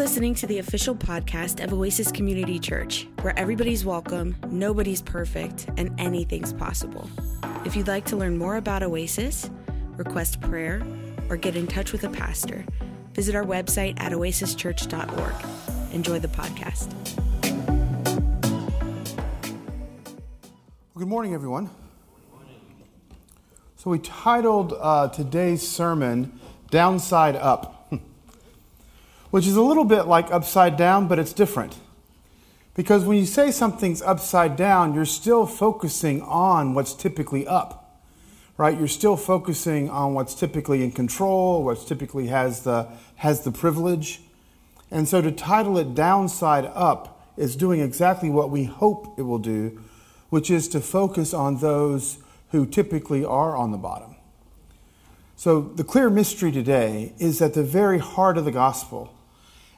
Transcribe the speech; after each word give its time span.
listening 0.00 0.34
to 0.34 0.46
the 0.46 0.58
official 0.58 0.94
podcast 0.94 1.62
of 1.62 1.74
Oasis 1.74 2.10
Community 2.10 2.58
Church, 2.58 3.06
where 3.20 3.38
everybody's 3.38 3.84
welcome, 3.84 4.34
nobody's 4.48 5.02
perfect, 5.02 5.68
and 5.76 5.94
anything's 6.00 6.54
possible. 6.54 7.06
If 7.66 7.76
you'd 7.76 7.86
like 7.86 8.06
to 8.06 8.16
learn 8.16 8.38
more 8.38 8.56
about 8.56 8.82
Oasis, 8.82 9.50
request 9.98 10.40
prayer, 10.40 10.82
or 11.28 11.36
get 11.36 11.54
in 11.54 11.66
touch 11.66 11.92
with 11.92 12.02
a 12.04 12.08
pastor, 12.08 12.64
visit 13.12 13.34
our 13.34 13.44
website 13.44 14.00
at 14.00 14.12
oasischurch.org. 14.12 15.92
Enjoy 15.92 16.18
the 16.18 16.28
podcast. 16.28 16.88
Good 20.94 21.08
morning, 21.08 21.34
everyone. 21.34 21.68
So, 23.76 23.90
we 23.90 23.98
titled 23.98 24.72
uh, 24.80 25.08
today's 25.08 25.68
sermon 25.68 26.40
Downside 26.70 27.36
Up 27.36 27.79
which 29.30 29.46
is 29.46 29.56
a 29.56 29.62
little 29.62 29.84
bit 29.84 30.02
like 30.06 30.30
upside 30.32 30.76
down, 30.76 31.08
but 31.08 31.18
it's 31.18 31.32
different. 31.32 31.76
Because 32.74 33.04
when 33.04 33.18
you 33.18 33.26
say 33.26 33.50
something's 33.50 34.02
upside 34.02 34.56
down, 34.56 34.94
you're 34.94 35.04
still 35.04 35.46
focusing 35.46 36.22
on 36.22 36.74
what's 36.74 36.94
typically 36.94 37.46
up, 37.46 38.00
right? 38.56 38.78
You're 38.78 38.88
still 38.88 39.16
focusing 39.16 39.90
on 39.90 40.14
what's 40.14 40.34
typically 40.34 40.82
in 40.82 40.92
control, 40.92 41.64
what's 41.64 41.84
typically 41.84 42.28
has 42.28 42.62
the, 42.62 42.88
has 43.16 43.42
the 43.42 43.52
privilege. 43.52 44.20
And 44.90 45.08
so 45.08 45.20
to 45.20 45.30
title 45.30 45.78
it 45.78 45.94
Downside 45.94 46.70
Up 46.74 47.32
is 47.36 47.56
doing 47.56 47.80
exactly 47.80 48.30
what 48.30 48.50
we 48.50 48.64
hope 48.64 49.18
it 49.18 49.22
will 49.22 49.38
do, 49.38 49.80
which 50.28 50.50
is 50.50 50.68
to 50.68 50.80
focus 50.80 51.34
on 51.34 51.58
those 51.58 52.18
who 52.50 52.66
typically 52.66 53.24
are 53.24 53.56
on 53.56 53.70
the 53.72 53.78
bottom. 53.78 54.16
So 55.36 55.60
the 55.60 55.84
clear 55.84 56.10
mystery 56.10 56.52
today 56.52 57.14
is 57.18 57.40
at 57.40 57.54
the 57.54 57.62
very 57.62 57.98
heart 57.98 58.36
of 58.36 58.44
the 58.44 58.52
gospel 58.52 59.14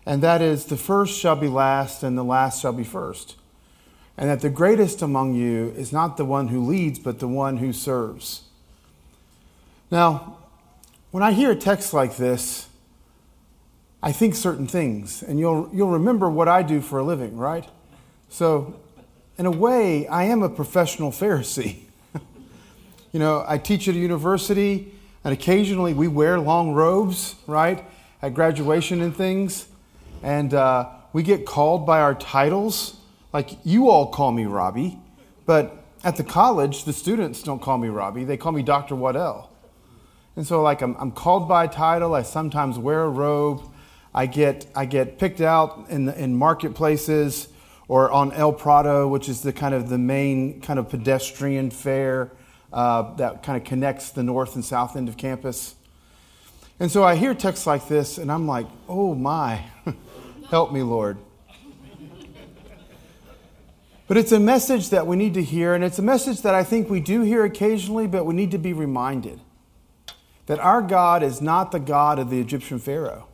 and 0.05 0.22
that 0.22 0.42
is, 0.42 0.67
the 0.67 0.77
first 0.77 1.19
shall 1.19 1.36
be 1.36 1.48
last, 1.48 2.03
and 2.03 2.19
the 2.19 2.25
last 2.25 2.61
shall 2.61 2.72
be 2.72 2.84
first. 2.84 3.36
And 4.17 4.28
that 4.28 4.41
the 4.41 4.50
greatest 4.50 5.00
among 5.00 5.34
you 5.34 5.72
is 5.77 5.92
not 5.92 6.17
the 6.17 6.25
one 6.25 6.48
who 6.48 6.64
leads, 6.64 6.98
but 6.98 7.20
the 7.20 7.28
one 7.28 7.58
who 7.58 7.72
serves. 7.72 8.42
Now, 9.91 10.39
when 11.12 11.23
I 11.23 11.33
hear 11.33 11.53
a 11.53 11.56
text 11.56 11.95
like 11.95 12.17
this, 12.17 12.69
I 14.03 14.11
think 14.11 14.34
certain 14.34 14.67
things, 14.67 15.23
and 15.23 15.39
you'll, 15.39 15.70
you'll 15.73 15.91
remember 15.91 16.28
what 16.28 16.48
I 16.48 16.62
do 16.62 16.80
for 16.80 16.98
a 16.98 17.05
living, 17.05 17.36
right? 17.36 17.69
So, 18.28 18.80
in 19.39 19.47
a 19.47 19.50
way, 19.50 20.08
I 20.08 20.25
am 20.25 20.42
a 20.42 20.48
professional 20.48 21.11
Pharisee. 21.12 21.83
you 23.12 23.20
know, 23.20 23.45
I 23.47 23.58
teach 23.58 23.86
at 23.86 23.95
a 23.95 23.98
university, 23.98 24.92
and 25.23 25.33
occasionally 25.33 25.95
we 25.95 26.08
wear 26.08 26.41
long 26.41 26.73
robes, 26.73 27.36
right, 27.47 27.84
at 28.20 28.34
graduation 28.34 29.00
and 29.00 29.17
things 29.17 29.69
and 30.23 30.55
uh, 30.55 30.89
we 31.12 31.23
get 31.23 31.45
called 31.45 31.87
by 31.87 32.01
our 32.01 32.15
titles. 32.15 32.97
Like 33.33 33.51
you 33.65 33.89
all 33.89 34.06
call 34.09 34.33
me 34.33 34.45
Robbie, 34.45 34.98
but 35.47 35.83
at 36.05 36.17
the 36.17 36.25
college, 36.25 36.84
the 36.84 36.92
students 36.92 37.42
don't 37.42 37.61
call 37.61 37.79
me 37.79 37.89
Robbie. 37.89 38.25
They 38.25 38.37
call 38.37 38.53
me 38.53 38.62
Dr. 38.62 38.95
Waddell. 38.97 39.51
And 40.34 40.47
so, 40.47 40.62
like, 40.62 40.81
I'm, 40.81 40.97
I'm 40.98 41.12
called 41.12 41.48
by 41.48 41.67
title. 41.67 42.14
I 42.14 42.23
sometimes 42.23 42.79
wear 42.79 43.03
a 43.03 43.09
robe. 43.09 43.62
I 44.14 44.27
get, 44.27 44.67
I 44.75 44.84
get 44.84 45.19
picked 45.19 45.41
out 45.41 45.87
in, 45.91 46.09
in 46.09 46.36
marketplaces 46.36 47.48
or 47.89 48.11
on 48.11 48.33
El 48.33 48.53
Prado, 48.53 49.07
which 49.09 49.29
is 49.29 49.42
the 49.42 49.53
kind 49.53 49.75
of 49.75 49.89
the 49.89 49.98
main 49.98 50.61
kind 50.61 50.79
of 50.79 50.89
pedestrian 50.89 51.70
fair 51.70 52.31
uh, 52.73 53.14
that 53.17 53.42
kind 53.42 53.61
of 53.61 53.67
connects 53.67 54.11
the 54.11 54.23
north 54.23 54.55
and 54.55 54.64
south 54.64 54.97
end 54.97 55.09
of 55.09 55.17
campus. 55.17 55.75
And 56.81 56.91
so 56.91 57.05
I 57.05 57.14
hear 57.14 57.34
texts 57.34 57.67
like 57.67 57.86
this, 57.89 58.19
and 58.19 58.33
I'm 58.33 58.47
like, 58.47 58.67
oh 58.89 59.14
my. 59.14 59.64
Help 60.52 60.70
me, 60.70 60.83
Lord. 60.83 61.17
But 64.07 64.18
it's 64.18 64.33
a 64.33 64.39
message 64.39 64.90
that 64.90 65.07
we 65.07 65.17
need 65.17 65.33
to 65.33 65.42
hear, 65.42 65.73
and 65.73 65.83
it's 65.83 65.98
a 65.98 66.02
message 66.02 66.42
that 66.42 66.55
I 66.55 66.63
think 66.63 66.90
we 66.90 67.01
do 67.01 67.23
hear 67.23 67.42
occasionally, 67.46 68.07
but 68.07 68.27
we 68.27 68.35
need 68.35 68.51
to 68.51 68.58
be 68.58 68.74
reminded 68.74 69.40
that 70.45 70.58
our 70.58 70.83
God 70.83 71.23
is 71.23 71.40
not 71.40 71.73
the 71.73 71.79
God 71.79 72.18
of 72.18 72.29
the 72.29 72.39
Egyptian 72.39 72.79
Pharaoh. 72.79 73.29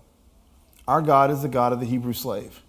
Our 0.87 1.03
God 1.03 1.33
is 1.33 1.43
the 1.43 1.49
God 1.49 1.73
of 1.73 1.81
the 1.81 1.87
Hebrew 1.87 2.13
slave. 2.13 2.63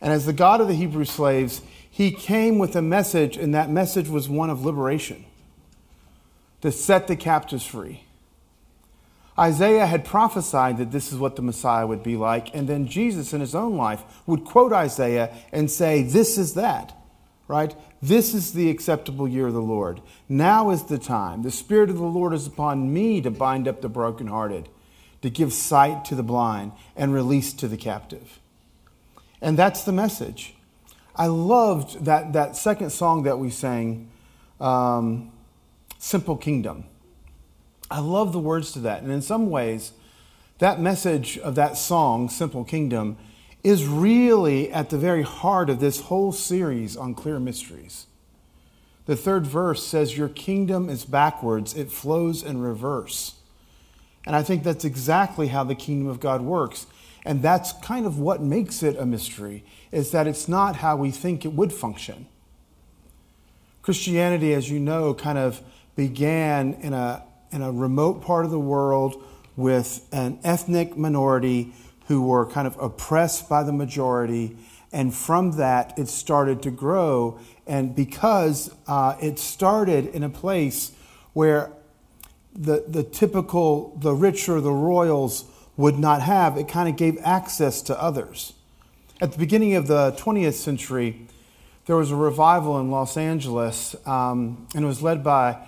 And 0.00 0.10
as 0.10 0.24
the 0.24 0.32
God 0.32 0.62
of 0.62 0.66
the 0.68 0.74
Hebrew 0.74 1.04
slaves, 1.04 1.60
he 1.90 2.10
came 2.10 2.58
with 2.58 2.74
a 2.74 2.80
message, 2.80 3.36
and 3.36 3.54
that 3.54 3.68
message 3.68 4.08
was 4.08 4.30
one 4.30 4.48
of 4.48 4.64
liberation 4.64 5.26
to 6.62 6.72
set 6.72 7.06
the 7.06 7.16
captives 7.16 7.66
free. 7.66 8.04
Isaiah 9.38 9.86
had 9.86 10.04
prophesied 10.04 10.78
that 10.78 10.90
this 10.90 11.12
is 11.12 11.18
what 11.18 11.36
the 11.36 11.42
Messiah 11.42 11.86
would 11.86 12.02
be 12.02 12.16
like, 12.16 12.54
and 12.54 12.68
then 12.68 12.88
Jesus 12.88 13.32
in 13.32 13.40
his 13.40 13.54
own 13.54 13.76
life 13.76 14.02
would 14.26 14.44
quote 14.44 14.72
Isaiah 14.72 15.32
and 15.52 15.70
say, 15.70 16.02
This 16.02 16.36
is 16.36 16.54
that, 16.54 16.96
right? 17.46 17.74
This 18.02 18.34
is 18.34 18.52
the 18.52 18.68
acceptable 18.68 19.28
year 19.28 19.46
of 19.46 19.52
the 19.52 19.60
Lord. 19.60 20.00
Now 20.28 20.70
is 20.70 20.84
the 20.84 20.98
time. 20.98 21.42
The 21.42 21.52
Spirit 21.52 21.88
of 21.88 21.98
the 21.98 22.04
Lord 22.04 22.32
is 22.32 22.46
upon 22.46 22.92
me 22.92 23.20
to 23.20 23.30
bind 23.30 23.68
up 23.68 23.80
the 23.80 23.88
brokenhearted, 23.88 24.68
to 25.22 25.30
give 25.30 25.52
sight 25.52 26.04
to 26.06 26.16
the 26.16 26.22
blind, 26.24 26.72
and 26.96 27.14
release 27.14 27.52
to 27.54 27.68
the 27.68 27.76
captive. 27.76 28.40
And 29.40 29.56
that's 29.56 29.84
the 29.84 29.92
message. 29.92 30.56
I 31.14 31.26
loved 31.26 32.04
that, 32.04 32.32
that 32.32 32.56
second 32.56 32.90
song 32.90 33.22
that 33.24 33.38
we 33.38 33.50
sang, 33.50 34.10
um, 34.60 35.32
Simple 35.98 36.36
Kingdom. 36.36 36.84
I 37.90 38.00
love 38.00 38.32
the 38.32 38.38
words 38.38 38.72
to 38.72 38.80
that. 38.80 39.02
And 39.02 39.10
in 39.10 39.22
some 39.22 39.50
ways, 39.50 39.92
that 40.58 40.80
message 40.80 41.38
of 41.38 41.54
that 41.54 41.76
song, 41.76 42.28
Simple 42.28 42.64
Kingdom, 42.64 43.16
is 43.64 43.86
really 43.86 44.70
at 44.72 44.90
the 44.90 44.98
very 44.98 45.22
heart 45.22 45.70
of 45.70 45.80
this 45.80 46.02
whole 46.02 46.32
series 46.32 46.96
on 46.96 47.14
clear 47.14 47.40
mysteries. 47.40 48.06
The 49.06 49.16
third 49.16 49.46
verse 49.46 49.86
says, 49.86 50.18
Your 50.18 50.28
kingdom 50.28 50.88
is 50.88 51.04
backwards, 51.04 51.74
it 51.74 51.90
flows 51.90 52.42
in 52.42 52.60
reverse. 52.60 53.34
And 54.26 54.36
I 54.36 54.42
think 54.42 54.62
that's 54.62 54.84
exactly 54.84 55.48
how 55.48 55.64
the 55.64 55.74
kingdom 55.74 56.08
of 56.08 56.20
God 56.20 56.42
works. 56.42 56.86
And 57.24 57.40
that's 57.42 57.72
kind 57.72 58.04
of 58.04 58.18
what 58.18 58.42
makes 58.42 58.82
it 58.82 58.96
a 58.96 59.06
mystery, 59.06 59.64
is 59.90 60.10
that 60.10 60.26
it's 60.26 60.48
not 60.48 60.76
how 60.76 60.96
we 60.96 61.10
think 61.10 61.44
it 61.44 61.52
would 61.52 61.72
function. 61.72 62.26
Christianity, 63.80 64.52
as 64.52 64.70
you 64.70 64.78
know, 64.78 65.14
kind 65.14 65.38
of 65.38 65.62
began 65.96 66.74
in 66.74 66.92
a 66.92 67.22
in 67.52 67.62
a 67.62 67.72
remote 67.72 68.22
part 68.22 68.44
of 68.44 68.50
the 68.50 68.58
world 68.58 69.22
with 69.56 70.06
an 70.12 70.38
ethnic 70.44 70.96
minority 70.96 71.72
who 72.06 72.22
were 72.22 72.46
kind 72.46 72.66
of 72.66 72.76
oppressed 72.80 73.48
by 73.48 73.62
the 73.62 73.72
majority. 73.72 74.56
And 74.92 75.14
from 75.14 75.52
that, 75.52 75.98
it 75.98 76.08
started 76.08 76.62
to 76.62 76.70
grow. 76.70 77.38
And 77.66 77.94
because 77.94 78.74
uh, 78.86 79.16
it 79.20 79.38
started 79.38 80.06
in 80.06 80.22
a 80.22 80.30
place 80.30 80.92
where 81.34 81.72
the, 82.54 82.84
the 82.88 83.02
typical, 83.02 83.96
the 83.98 84.14
rich 84.14 84.48
or 84.48 84.60
the 84.60 84.72
royals 84.72 85.44
would 85.76 85.98
not 85.98 86.22
have, 86.22 86.56
it 86.56 86.68
kind 86.68 86.88
of 86.88 86.96
gave 86.96 87.18
access 87.22 87.82
to 87.82 88.02
others. 88.02 88.54
At 89.20 89.32
the 89.32 89.38
beginning 89.38 89.74
of 89.74 89.86
the 89.86 90.12
20th 90.12 90.54
century, 90.54 91.26
there 91.86 91.96
was 91.96 92.10
a 92.10 92.16
revival 92.16 92.78
in 92.80 92.90
Los 92.90 93.16
Angeles, 93.16 93.96
um, 94.06 94.66
and 94.74 94.84
it 94.84 94.86
was 94.86 95.02
led 95.02 95.24
by 95.24 95.58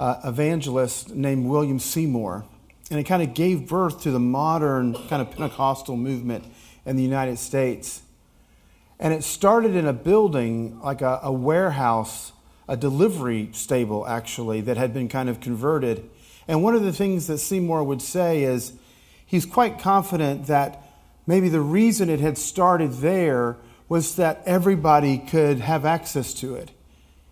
uh, 0.00 0.18
evangelist 0.24 1.14
named 1.14 1.44
William 1.44 1.78
Seymour. 1.78 2.46
And 2.90 2.98
it 2.98 3.04
kind 3.04 3.22
of 3.22 3.34
gave 3.34 3.68
birth 3.68 4.02
to 4.02 4.10
the 4.10 4.18
modern 4.18 4.94
kind 4.94 5.20
of 5.20 5.30
Pentecostal 5.30 5.94
movement 5.94 6.46
in 6.86 6.96
the 6.96 7.02
United 7.02 7.38
States. 7.38 8.00
And 8.98 9.12
it 9.12 9.22
started 9.22 9.76
in 9.76 9.86
a 9.86 9.92
building, 9.92 10.80
like 10.80 11.02
a, 11.02 11.20
a 11.22 11.30
warehouse, 11.30 12.32
a 12.66 12.78
delivery 12.78 13.50
stable, 13.52 14.06
actually, 14.06 14.62
that 14.62 14.78
had 14.78 14.94
been 14.94 15.06
kind 15.06 15.28
of 15.28 15.38
converted. 15.38 16.08
And 16.48 16.62
one 16.62 16.74
of 16.74 16.82
the 16.82 16.94
things 16.94 17.26
that 17.26 17.36
Seymour 17.36 17.84
would 17.84 18.00
say 18.00 18.42
is 18.42 18.72
he's 19.26 19.44
quite 19.44 19.78
confident 19.78 20.46
that 20.46 20.82
maybe 21.26 21.50
the 21.50 21.60
reason 21.60 22.08
it 22.08 22.20
had 22.20 22.38
started 22.38 22.92
there 22.94 23.58
was 23.90 24.16
that 24.16 24.42
everybody 24.46 25.18
could 25.18 25.58
have 25.60 25.84
access 25.84 26.32
to 26.34 26.54
it. 26.54 26.70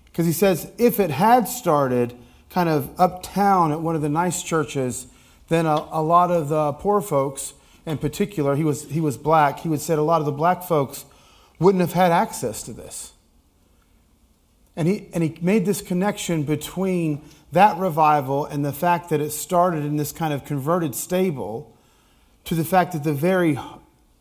Because 0.05 0.26
he 0.26 0.32
says 0.32 0.71
if 0.76 1.00
it 1.00 1.11
had 1.11 1.49
started 1.49 2.14
kind 2.50 2.69
of 2.69 2.91
uptown 2.99 3.73
at 3.73 3.81
one 3.81 3.95
of 3.95 4.03
the 4.03 4.09
nice 4.09 4.43
churches, 4.43 5.06
then 5.49 5.67
a, 5.67 5.87
a 5.91 6.03
lot 6.03 6.31
of 6.31 6.49
the 6.49 6.73
poor 6.75 7.00
folks, 7.00 7.55
in 7.87 7.99
particular, 7.99 8.56
he 8.56 8.65
was, 8.65 8.85
he 8.91 9.00
was 9.00 9.17
black, 9.17 9.61
he 9.61 9.69
would 9.69 9.81
say 9.81 9.95
a 9.95 10.03
lot 10.03 10.21
of 10.21 10.27
the 10.27 10.33
black 10.33 10.62
folks 10.62 11.05
wouldn't 11.59 11.81
have 11.81 11.93
had 11.93 12.12
access 12.12 12.62
to 12.62 12.73
this. 12.73 13.12
And 14.77 14.87
he, 14.87 15.09
and 15.12 15.25
he 15.25 15.37
made 15.41 15.67
this 15.67 15.83
connection 15.83 16.45
between 16.45 17.23
that 17.50 17.77
revival 17.79 18.47
and 18.47 18.65
the 18.65 18.73
fact 18.73 19.09
that 19.11 19.21
it 19.21 19.31
started 19.31 19.85
in 19.85 19.97
this 19.97 20.12
kind 20.12 20.33
of 20.33 20.45
converted 20.45 20.95
stable 20.95 21.77
to 22.45 22.55
the 22.55 22.65
fact 22.65 22.93
that 22.93 23.03
the 23.03 23.12
very 23.12 23.59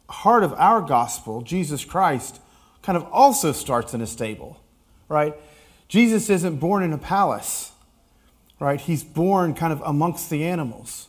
heart 0.09 0.43
of 0.43 0.53
our 0.53 0.81
gospel, 0.81 1.41
Jesus 1.41 1.85
Christ, 1.85 2.39
kind 2.81 2.97
of 2.97 3.03
also 3.11 3.51
starts 3.51 3.93
in 3.93 4.01
a 4.01 4.07
stable, 4.07 4.59
right? 5.09 5.35
Jesus 5.87 6.29
isn't 6.29 6.57
born 6.57 6.83
in 6.83 6.91
a 6.91 6.97
palace 6.97 7.71
right? 8.59 8.81
He's 8.81 9.03
born 9.03 9.53
kind 9.53 9.71
of 9.71 9.81
amongst 9.85 10.29
the 10.29 10.43
animals. 10.43 11.07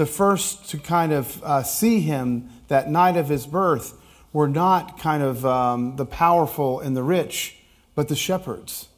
the 0.00 0.06
first 0.06 0.70
to 0.70 0.78
kind 0.78 1.12
of 1.12 1.42
uh, 1.42 1.62
see 1.62 2.00
him 2.00 2.48
that 2.68 2.90
night 2.90 3.18
of 3.18 3.28
his 3.28 3.46
birth 3.46 3.98
were 4.32 4.48
not 4.48 4.98
kind 4.98 5.22
of 5.22 5.44
um, 5.44 5.96
the 5.96 6.06
powerful 6.06 6.80
and 6.80 6.96
the 6.96 7.02
rich, 7.02 7.58
but 7.94 8.08
the 8.08 8.16
shepherds. 8.16 8.88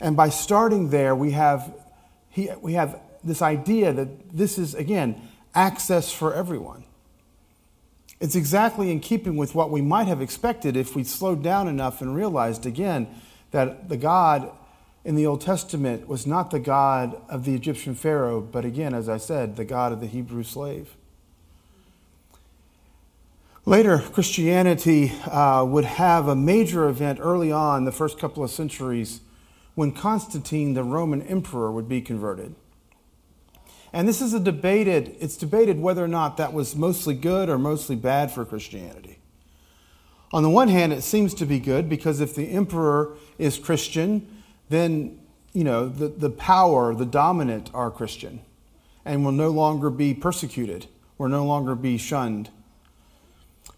And 0.00 0.16
by 0.16 0.30
starting 0.30 0.88
there, 0.88 1.14
we 1.14 1.32
have, 1.32 1.70
he, 2.30 2.48
we 2.62 2.72
have 2.72 2.98
this 3.24 3.42
idea 3.42 3.92
that 3.92 4.34
this 4.34 4.56
is, 4.56 4.74
again, 4.74 5.20
access 5.54 6.12
for 6.12 6.32
everyone. 6.32 6.84
It's 8.18 8.36
exactly 8.36 8.90
in 8.90 9.00
keeping 9.00 9.36
with 9.36 9.54
what 9.54 9.70
we 9.70 9.82
might 9.82 10.06
have 10.06 10.22
expected 10.22 10.78
if 10.78 10.94
we 10.96 11.04
slowed 11.04 11.42
down 11.42 11.68
enough 11.68 12.00
and 12.00 12.14
realized, 12.14 12.64
again, 12.64 13.08
that 13.50 13.90
the 13.90 13.98
God 13.98 14.50
in 15.06 15.14
the 15.14 15.24
Old 15.24 15.40
Testament 15.40 16.08
was 16.08 16.26
not 16.26 16.50
the 16.50 16.58
God 16.58 17.22
of 17.28 17.44
the 17.44 17.54
Egyptian 17.54 17.94
Pharaoh, 17.94 18.40
but 18.40 18.64
again, 18.64 18.92
as 18.92 19.08
I 19.08 19.18
said, 19.18 19.54
the 19.54 19.64
God 19.64 19.92
of 19.92 20.00
the 20.00 20.08
Hebrew 20.08 20.42
slave. 20.42 20.96
Later, 23.64 23.98
Christianity 23.98 25.12
uh, 25.30 25.64
would 25.64 25.84
have 25.84 26.26
a 26.26 26.34
major 26.34 26.88
event 26.88 27.20
early 27.22 27.52
on, 27.52 27.84
the 27.84 27.92
first 27.92 28.18
couple 28.18 28.42
of 28.42 28.50
centuries, 28.50 29.20
when 29.76 29.92
Constantine, 29.92 30.74
the 30.74 30.82
Roman 30.82 31.22
emperor, 31.22 31.70
would 31.70 31.88
be 31.88 32.00
converted. 32.00 32.56
And 33.92 34.08
this 34.08 34.20
is 34.20 34.34
a 34.34 34.40
debated, 34.40 35.14
it's 35.20 35.36
debated 35.36 35.78
whether 35.78 36.02
or 36.02 36.08
not 36.08 36.36
that 36.38 36.52
was 36.52 36.74
mostly 36.74 37.14
good 37.14 37.48
or 37.48 37.58
mostly 37.58 37.94
bad 37.94 38.32
for 38.32 38.44
Christianity. 38.44 39.20
On 40.32 40.42
the 40.42 40.50
one 40.50 40.66
hand, 40.66 40.92
it 40.92 41.02
seems 41.02 41.32
to 41.34 41.46
be 41.46 41.60
good 41.60 41.88
because 41.88 42.20
if 42.20 42.34
the 42.34 42.50
emperor 42.50 43.16
is 43.38 43.56
Christian, 43.56 44.32
then 44.68 45.18
you 45.52 45.64
know 45.64 45.88
the, 45.88 46.08
the 46.08 46.30
power, 46.30 46.94
the 46.94 47.06
dominant 47.06 47.70
are 47.72 47.90
Christian 47.90 48.40
and 49.04 49.24
will 49.24 49.32
no 49.32 49.50
longer 49.50 49.88
be 49.88 50.12
persecuted 50.12 50.86
or 51.18 51.28
no 51.28 51.44
longer 51.44 51.74
be 51.74 51.96
shunned. 51.96 52.50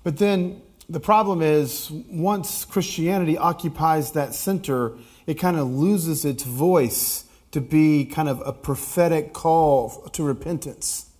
But 0.02 0.16
then 0.16 0.62
the 0.88 1.00
problem 1.00 1.42
is 1.42 1.90
once 1.90 2.64
Christianity 2.64 3.36
occupies 3.36 4.12
that 4.12 4.34
center, 4.34 4.94
it 5.26 5.34
kind 5.34 5.58
of 5.58 5.68
loses 5.68 6.24
its 6.24 6.42
voice 6.42 7.24
to 7.50 7.60
be 7.60 8.06
kind 8.06 8.28
of 8.28 8.42
a 8.44 8.52
prophetic 8.52 9.32
call 9.32 9.90
to 10.12 10.22
repentance. 10.22 11.10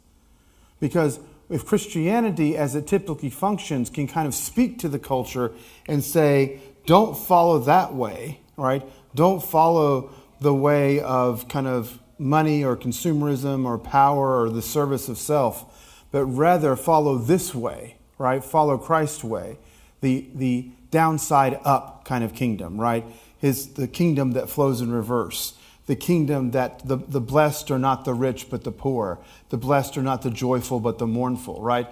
Because 0.81 1.21
if 1.51 1.65
Christianity, 1.65 2.57
as 2.57 2.75
it 2.75 2.87
typically 2.87 3.31
functions, 3.31 3.91
can 3.91 4.07
kind 4.07 4.27
of 4.27 4.35
speak 4.35 4.79
to 4.81 4.89
the 4.89 4.99
culture 4.99 5.53
and 5.87 6.03
say, 6.03 6.61
don't 6.87 7.17
follow 7.17 7.59
that 7.61 7.95
way, 7.95 8.41
right? 8.59 8.83
Don't 9.15 9.43
follow 9.43 10.11
the 10.41 10.55
way 10.55 11.01
of 11.01 11.49
kind 11.49 11.67
of 11.67 11.99
money 12.19 12.65
or 12.65 12.77
consumerism 12.77 13.65
or 13.65 13.79
power 13.79 14.43
or 14.43 14.51
the 14.51 14.63
service 14.63 15.09
of 15.09 15.17
self, 15.17 16.05
but 16.11 16.25
rather 16.27 16.77
follow 16.77 17.17
this 17.17 17.55
way, 17.55 17.97
right? 18.19 18.43
Follow 18.45 18.77
Christ's 18.77 19.25
way, 19.25 19.59
the, 20.01 20.27
the 20.35 20.71
downside 20.91 21.61
up 21.65 22.05
kind 22.05 22.25
of 22.25 22.35
kingdom, 22.35 22.81
right? 22.81 23.05
His, 23.39 23.75
the 23.75 23.89
kingdom 23.89 24.33
that 24.33 24.51
flows 24.51 24.81
in 24.81 24.91
reverse. 24.93 25.55
The 25.87 25.97
kingdom 25.97 26.51
that 26.51 26.87
the, 26.87 26.97
the 26.97 27.21
blessed 27.21 27.71
are 27.71 27.79
not 27.79 28.05
the 28.05 28.13
rich 28.13 28.51
but 28.51 28.65
the 28.65 28.73
poor. 28.73 29.19
The 29.49 29.57
blessed 29.57 29.97
are 29.97 30.03
not 30.03 30.23
the 30.23 30.31
joyful 30.31 30.81
but 30.81 30.99
the 30.99 31.07
mournful, 31.07 31.63
right? 31.63 31.89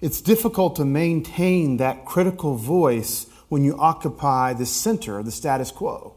It's 0.00 0.20
difficult 0.20 0.76
to 0.76 0.84
maintain 0.84 1.76
that 1.78 2.04
critical 2.04 2.56
voice 2.56 3.26
when 3.48 3.64
you 3.64 3.76
occupy 3.78 4.52
the 4.52 4.66
center, 4.66 5.18
of 5.18 5.24
the 5.24 5.32
status 5.32 5.70
quo. 5.70 6.14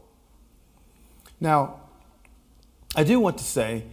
Now, 1.40 1.80
I 2.96 3.04
do 3.04 3.20
want 3.20 3.38
to 3.38 3.44
say 3.44 3.84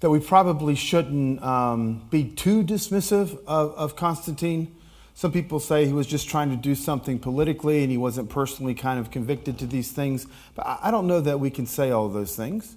that 0.00 0.10
we 0.10 0.20
probably 0.20 0.74
shouldn't 0.74 1.42
um, 1.42 2.06
be 2.10 2.24
too 2.24 2.62
dismissive 2.62 3.38
of, 3.46 3.72
of 3.74 3.96
Constantine. 3.96 4.74
Some 5.14 5.32
people 5.32 5.58
say 5.58 5.86
he 5.86 5.92
was 5.92 6.06
just 6.06 6.28
trying 6.28 6.50
to 6.50 6.56
do 6.56 6.74
something 6.74 7.18
politically 7.18 7.82
and 7.82 7.90
he 7.90 7.96
wasn't 7.96 8.28
personally 8.28 8.74
kind 8.74 9.00
of 9.00 9.10
convicted 9.10 9.58
to 9.60 9.66
these 9.66 9.90
things. 9.90 10.26
But 10.54 10.78
I 10.82 10.90
don't 10.90 11.06
know 11.06 11.20
that 11.22 11.40
we 11.40 11.50
can 11.50 11.66
say 11.66 11.90
all 11.90 12.08
those 12.08 12.36
things. 12.36 12.76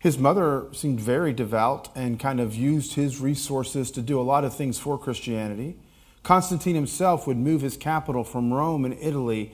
His 0.00 0.18
mother 0.18 0.66
seemed 0.72 1.00
very 1.00 1.32
devout 1.32 1.88
and 1.94 2.20
kind 2.20 2.40
of 2.40 2.54
used 2.54 2.94
his 2.94 3.20
resources 3.20 3.90
to 3.92 4.02
do 4.02 4.20
a 4.20 4.22
lot 4.22 4.44
of 4.44 4.54
things 4.54 4.78
for 4.78 4.98
Christianity. 4.98 5.76
Constantine 6.24 6.74
himself 6.74 7.26
would 7.26 7.36
move 7.36 7.60
his 7.60 7.76
capital 7.76 8.24
from 8.24 8.52
Rome 8.52 8.84
in 8.86 8.94
Italy 8.94 9.52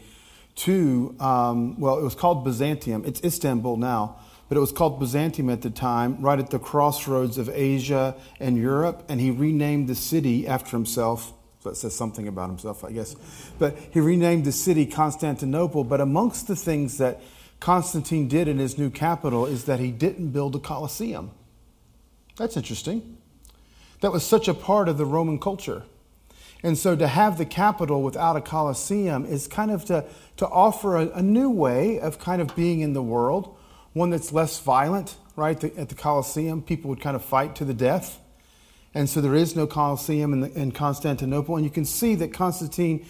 to, 0.54 1.14
um, 1.18 1.78
well, 1.78 1.98
it 1.98 2.02
was 2.02 2.14
called 2.14 2.44
Byzantium. 2.44 3.04
It's 3.04 3.22
Istanbul 3.22 3.76
now, 3.76 4.16
but 4.48 4.56
it 4.56 4.60
was 4.60 4.70
called 4.70 5.00
Byzantium 5.00 5.50
at 5.50 5.62
the 5.62 5.70
time, 5.70 6.20
right 6.20 6.38
at 6.38 6.50
the 6.50 6.60
crossroads 6.60 7.38
of 7.38 7.48
Asia 7.48 8.14
and 8.38 8.56
Europe. 8.56 9.04
And 9.08 9.20
he 9.20 9.32
renamed 9.32 9.88
the 9.88 9.96
city 9.96 10.46
after 10.46 10.70
himself. 10.70 11.32
So 11.60 11.70
it 11.70 11.76
says 11.76 11.94
something 11.94 12.28
about 12.28 12.48
himself, 12.48 12.84
I 12.84 12.92
guess. 12.92 13.16
But 13.58 13.76
he 13.90 13.98
renamed 14.00 14.44
the 14.44 14.52
city 14.52 14.86
Constantinople. 14.86 15.82
But 15.82 16.00
amongst 16.00 16.46
the 16.46 16.56
things 16.56 16.98
that 16.98 17.20
Constantine 17.58 18.28
did 18.28 18.46
in 18.46 18.58
his 18.58 18.78
new 18.78 18.90
capital 18.90 19.44
is 19.44 19.64
that 19.64 19.80
he 19.80 19.90
didn't 19.90 20.28
build 20.28 20.54
a 20.54 20.60
Colosseum. 20.60 21.32
That's 22.36 22.56
interesting. 22.56 23.18
That 24.02 24.12
was 24.12 24.24
such 24.24 24.46
a 24.46 24.54
part 24.54 24.88
of 24.88 24.98
the 24.98 25.04
Roman 25.04 25.38
culture. 25.38 25.82
And 26.62 26.76
so 26.76 26.94
to 26.94 27.06
have 27.06 27.38
the 27.38 27.46
capital 27.46 28.02
without 28.02 28.36
a 28.36 28.40
Colosseum 28.40 29.24
is 29.24 29.46
kind 29.46 29.70
of 29.70 29.84
to, 29.86 30.04
to 30.36 30.46
offer 30.46 30.96
a, 30.96 31.08
a 31.10 31.22
new 31.22 31.50
way 31.50 31.98
of 31.98 32.18
kind 32.18 32.42
of 32.42 32.54
being 32.54 32.80
in 32.80 32.92
the 32.92 33.02
world, 33.02 33.56
one 33.92 34.10
that's 34.10 34.32
less 34.32 34.60
violent, 34.60 35.16
right? 35.36 35.58
The, 35.58 35.76
at 35.78 35.88
the 35.88 35.94
Colosseum, 35.94 36.62
people 36.62 36.90
would 36.90 37.00
kind 37.00 37.16
of 37.16 37.24
fight 37.24 37.56
to 37.56 37.64
the 37.64 37.74
death. 37.74 38.20
And 38.92 39.08
so 39.08 39.20
there 39.20 39.34
is 39.34 39.56
no 39.56 39.66
Colosseum 39.66 40.32
in, 40.32 40.40
the, 40.40 40.52
in 40.52 40.72
Constantinople. 40.72 41.56
And 41.56 41.64
you 41.64 41.70
can 41.70 41.84
see 41.84 42.14
that 42.16 42.32
Constantine, 42.32 43.06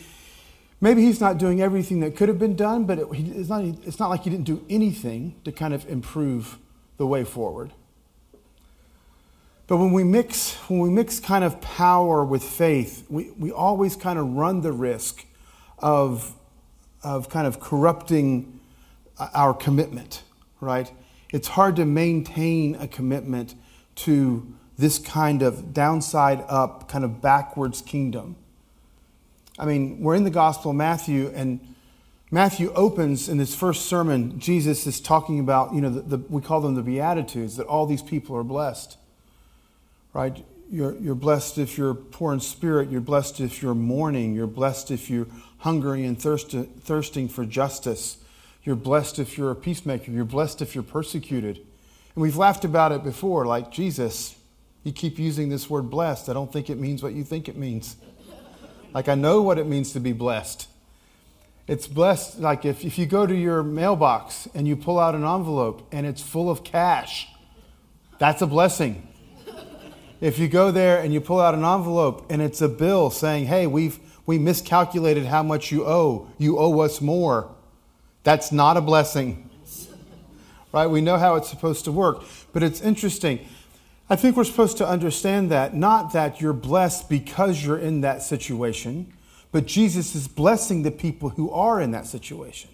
maybe 0.80 1.02
he's 1.02 1.20
not 1.20 1.38
doing 1.38 1.60
everything 1.60 2.00
that 2.00 2.16
could 2.16 2.28
have 2.28 2.38
been 2.38 2.54
done, 2.54 2.84
but 2.84 2.98
it, 2.98 3.08
it's, 3.10 3.48
not, 3.48 3.64
it's 3.64 3.98
not 3.98 4.10
like 4.10 4.22
he 4.22 4.30
didn't 4.30 4.44
do 4.44 4.64
anything 4.70 5.34
to 5.44 5.50
kind 5.50 5.74
of 5.74 5.88
improve 5.88 6.58
the 6.98 7.06
way 7.06 7.24
forward. 7.24 7.72
But 9.70 9.76
when 9.76 9.92
we 9.92 10.02
mix, 10.02 10.54
when 10.68 10.80
we 10.80 10.90
mix 10.90 11.20
kind 11.20 11.44
of 11.44 11.60
power 11.60 12.24
with 12.24 12.42
faith, 12.42 13.06
we, 13.08 13.30
we 13.38 13.52
always 13.52 13.94
kind 13.94 14.18
of 14.18 14.26
run 14.32 14.62
the 14.62 14.72
risk 14.72 15.24
of, 15.78 16.34
of 17.04 17.28
kind 17.28 17.46
of 17.46 17.60
corrupting 17.60 18.58
uh, 19.16 19.28
our 19.32 19.54
commitment, 19.54 20.24
right? 20.60 20.90
It's 21.32 21.46
hard 21.46 21.76
to 21.76 21.84
maintain 21.84 22.74
a 22.80 22.88
commitment 22.88 23.54
to 23.94 24.52
this 24.76 24.98
kind 24.98 25.40
of 25.40 25.72
downside 25.72 26.42
up, 26.48 26.88
kind 26.88 27.04
of 27.04 27.22
backwards 27.22 27.80
kingdom. 27.80 28.34
I 29.56 29.66
mean, 29.66 30.00
we're 30.00 30.16
in 30.16 30.24
the 30.24 30.30
Gospel 30.30 30.72
of 30.72 30.78
Matthew, 30.78 31.30
and 31.32 31.60
Matthew 32.32 32.72
opens 32.72 33.28
in 33.28 33.38
his 33.38 33.54
first 33.54 33.86
sermon. 33.86 34.40
Jesus 34.40 34.84
is 34.88 35.00
talking 35.00 35.38
about, 35.38 35.72
you 35.72 35.80
know, 35.80 35.90
the, 35.90 36.16
the, 36.16 36.18
we 36.28 36.42
call 36.42 36.60
them 36.60 36.74
the 36.74 36.82
Beatitudes, 36.82 37.54
that 37.54 37.68
all 37.68 37.86
these 37.86 38.02
people 38.02 38.34
are 38.34 38.42
blessed 38.42 38.96
right? 40.12 40.44
You're, 40.70 40.94
you're 40.96 41.14
blessed 41.14 41.58
if 41.58 41.76
you're 41.76 41.94
poor 41.94 42.32
in 42.32 42.40
spirit. 42.40 42.90
You're 42.90 43.00
blessed 43.00 43.40
if 43.40 43.62
you're 43.62 43.74
mourning. 43.74 44.34
You're 44.34 44.46
blessed 44.46 44.90
if 44.90 45.10
you're 45.10 45.26
hungry 45.58 46.04
and 46.04 46.20
thirst, 46.20 46.50
thirsting 46.50 47.28
for 47.28 47.44
justice. 47.44 48.18
You're 48.62 48.76
blessed 48.76 49.18
if 49.18 49.36
you're 49.36 49.50
a 49.50 49.56
peacemaker. 49.56 50.10
You're 50.10 50.24
blessed 50.24 50.62
if 50.62 50.74
you're 50.74 50.84
persecuted. 50.84 51.56
And 51.56 52.22
we've 52.22 52.36
laughed 52.36 52.64
about 52.64 52.92
it 52.92 53.02
before, 53.02 53.46
like 53.46 53.70
Jesus, 53.72 54.36
you 54.84 54.92
keep 54.92 55.18
using 55.18 55.48
this 55.48 55.68
word 55.68 55.90
blessed. 55.90 56.28
I 56.28 56.32
don't 56.32 56.52
think 56.52 56.70
it 56.70 56.78
means 56.78 57.02
what 57.02 57.12
you 57.12 57.24
think 57.24 57.48
it 57.48 57.56
means. 57.56 57.96
Like, 58.92 59.08
I 59.08 59.14
know 59.14 59.42
what 59.42 59.58
it 59.58 59.66
means 59.66 59.92
to 59.92 60.00
be 60.00 60.12
blessed. 60.12 60.68
It's 61.68 61.86
blessed, 61.86 62.40
like 62.40 62.64
if, 62.64 62.84
if 62.84 62.98
you 62.98 63.06
go 63.06 63.26
to 63.26 63.34
your 63.34 63.62
mailbox 63.62 64.48
and 64.54 64.66
you 64.66 64.74
pull 64.74 64.98
out 64.98 65.14
an 65.14 65.22
envelope 65.22 65.86
and 65.92 66.04
it's 66.04 66.20
full 66.20 66.50
of 66.50 66.64
cash, 66.64 67.28
that's 68.18 68.42
a 68.42 68.46
blessing. 68.46 69.06
If 70.20 70.38
you 70.38 70.48
go 70.48 70.70
there 70.70 71.00
and 71.00 71.14
you 71.14 71.20
pull 71.20 71.40
out 71.40 71.54
an 71.54 71.64
envelope 71.64 72.26
and 72.30 72.42
it's 72.42 72.60
a 72.60 72.68
bill 72.68 73.10
saying, 73.10 73.46
hey, 73.46 73.66
we've, 73.66 73.98
we 74.26 74.38
miscalculated 74.38 75.26
how 75.26 75.42
much 75.42 75.72
you 75.72 75.86
owe, 75.86 76.28
you 76.36 76.58
owe 76.58 76.80
us 76.80 77.00
more, 77.00 77.50
that's 78.22 78.52
not 78.52 78.76
a 78.76 78.82
blessing. 78.82 79.48
Right? 80.72 80.86
We 80.86 81.00
know 81.00 81.16
how 81.16 81.36
it's 81.36 81.48
supposed 81.48 81.84
to 81.86 81.92
work. 81.92 82.22
But 82.52 82.62
it's 82.62 82.80
interesting. 82.80 83.46
I 84.10 84.16
think 84.16 84.36
we're 84.36 84.44
supposed 84.44 84.76
to 84.78 84.86
understand 84.86 85.50
that, 85.50 85.74
not 85.74 86.12
that 86.12 86.40
you're 86.40 86.52
blessed 86.52 87.08
because 87.08 87.64
you're 87.64 87.78
in 87.78 88.02
that 88.02 88.22
situation, 88.22 89.12
but 89.52 89.66
Jesus 89.66 90.14
is 90.14 90.28
blessing 90.28 90.82
the 90.82 90.90
people 90.90 91.30
who 91.30 91.50
are 91.50 91.80
in 91.80 91.92
that 91.92 92.06
situation. 92.06 92.70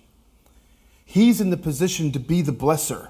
He's 1.05 1.41
in 1.41 1.51
the 1.51 1.57
position 1.57 2.11
to 2.13 2.19
be 2.19 2.43
the 2.43 2.53
blesser. 2.53 3.09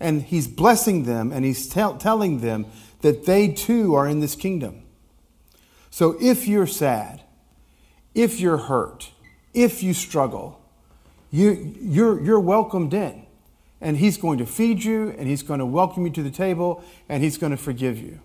And 0.00 0.22
he's 0.22 0.48
blessing 0.48 1.04
them 1.04 1.32
and 1.32 1.44
he's 1.44 1.68
tell, 1.68 1.96
telling 1.96 2.40
them 2.40 2.66
that 3.00 3.26
they 3.26 3.48
too 3.48 3.94
are 3.94 4.06
in 4.06 4.20
this 4.20 4.34
kingdom. 4.34 4.82
So 5.90 6.16
if 6.20 6.46
you're 6.46 6.66
sad, 6.66 7.22
if 8.14 8.40
you're 8.40 8.56
hurt, 8.58 9.10
if 9.54 9.82
you 9.82 9.94
struggle, 9.94 10.60
you, 11.30 11.74
you're, 11.80 12.20
you're 12.20 12.40
welcomed 12.40 12.94
in. 12.94 13.26
And 13.80 13.96
he's 13.96 14.16
going 14.16 14.38
to 14.38 14.46
feed 14.46 14.82
you, 14.82 15.10
and 15.16 15.28
he's 15.28 15.42
going 15.42 15.60
to 15.60 15.66
welcome 15.66 16.04
you 16.04 16.12
to 16.12 16.22
the 16.22 16.32
table, 16.32 16.82
and 17.08 17.22
he's 17.22 17.38
going 17.38 17.52
to 17.52 17.56
forgive 17.56 17.98
you. 17.98 18.18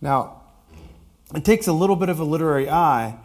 Now, 0.00 0.42
it 1.34 1.44
takes 1.44 1.66
a 1.66 1.72
little 1.72 1.96
bit 1.96 2.10
of 2.10 2.20
a 2.20 2.24
literary 2.24 2.68
eye, 2.68 3.16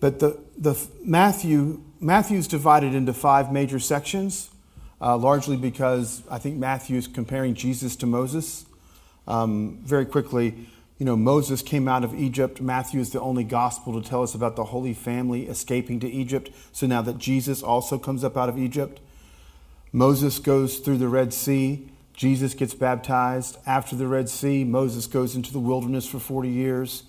but 0.00 0.18
the, 0.18 0.38
the 0.56 0.80
Matthew 1.04 1.82
Matthew's 2.00 2.48
divided 2.48 2.94
into 2.94 3.12
five 3.12 3.52
major 3.52 3.78
sections, 3.78 4.48
uh, 5.02 5.18
largely 5.18 5.58
because 5.58 6.22
I 6.30 6.38
think 6.38 6.56
Matthew 6.56 6.96
is 6.96 7.06
comparing 7.06 7.52
Jesus 7.54 7.94
to 7.96 8.06
Moses. 8.06 8.64
Um, 9.30 9.78
very 9.84 10.06
quickly, 10.06 10.66
you 10.98 11.06
know, 11.06 11.14
Moses 11.14 11.62
came 11.62 11.86
out 11.86 12.02
of 12.02 12.12
Egypt. 12.12 12.60
Matthew 12.60 13.00
is 13.00 13.10
the 13.10 13.20
only 13.20 13.44
gospel 13.44 14.00
to 14.00 14.06
tell 14.06 14.24
us 14.24 14.34
about 14.34 14.56
the 14.56 14.64
Holy 14.64 14.92
Family 14.92 15.46
escaping 15.46 16.00
to 16.00 16.10
Egypt. 16.10 16.50
So 16.72 16.88
now 16.88 17.00
that 17.02 17.18
Jesus 17.18 17.62
also 17.62 17.96
comes 17.96 18.24
up 18.24 18.36
out 18.36 18.48
of 18.48 18.58
Egypt, 18.58 19.00
Moses 19.92 20.40
goes 20.40 20.78
through 20.78 20.98
the 20.98 21.06
Red 21.06 21.32
Sea. 21.32 21.88
Jesus 22.12 22.54
gets 22.54 22.74
baptized. 22.74 23.56
After 23.66 23.94
the 23.94 24.08
Red 24.08 24.28
Sea, 24.28 24.64
Moses 24.64 25.06
goes 25.06 25.36
into 25.36 25.52
the 25.52 25.60
wilderness 25.60 26.06
for 26.06 26.18
40 26.18 26.48
years. 26.48 27.04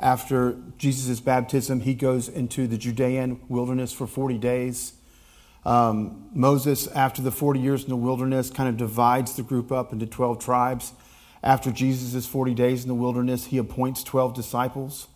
After 0.00 0.56
Jesus' 0.78 1.20
baptism, 1.20 1.80
he 1.80 1.92
goes 1.92 2.30
into 2.30 2.66
the 2.66 2.78
Judean 2.78 3.40
wilderness 3.48 3.92
for 3.92 4.06
40 4.06 4.38
days. 4.38 4.94
Um, 5.66 6.30
Moses, 6.32 6.86
after 6.88 7.20
the 7.20 7.30
40 7.30 7.60
years 7.60 7.82
in 7.82 7.90
the 7.90 7.96
wilderness, 7.96 8.48
kind 8.48 8.70
of 8.70 8.78
divides 8.78 9.36
the 9.36 9.42
group 9.42 9.70
up 9.70 9.92
into 9.92 10.06
12 10.06 10.42
tribes. 10.42 10.92
After 11.42 11.70
Jesus' 11.70 12.26
40 12.26 12.54
days 12.54 12.82
in 12.82 12.88
the 12.88 12.94
wilderness, 12.94 13.46
he 13.46 13.58
appoints 13.58 14.02
12 14.02 14.34
disciples. 14.34 15.08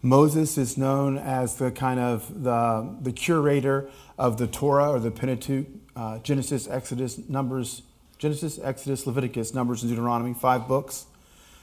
Moses 0.00 0.56
is 0.56 0.78
known 0.78 1.18
as 1.18 1.56
the 1.56 1.70
kind 1.72 1.98
of 1.98 2.44
the, 2.44 2.96
the 3.00 3.12
curator 3.12 3.90
of 4.16 4.38
the 4.38 4.46
Torah 4.46 4.90
or 4.90 5.00
the 5.00 5.10
Pentateuch, 5.10 5.66
uh, 5.96 6.18
Genesis, 6.18 6.68
Exodus, 6.68 7.18
Numbers, 7.28 7.82
Genesis, 8.18 8.60
Exodus, 8.62 9.06
Leviticus, 9.06 9.54
Numbers, 9.54 9.82
and 9.82 9.90
Deuteronomy, 9.90 10.34
five 10.34 10.68
books. 10.68 11.06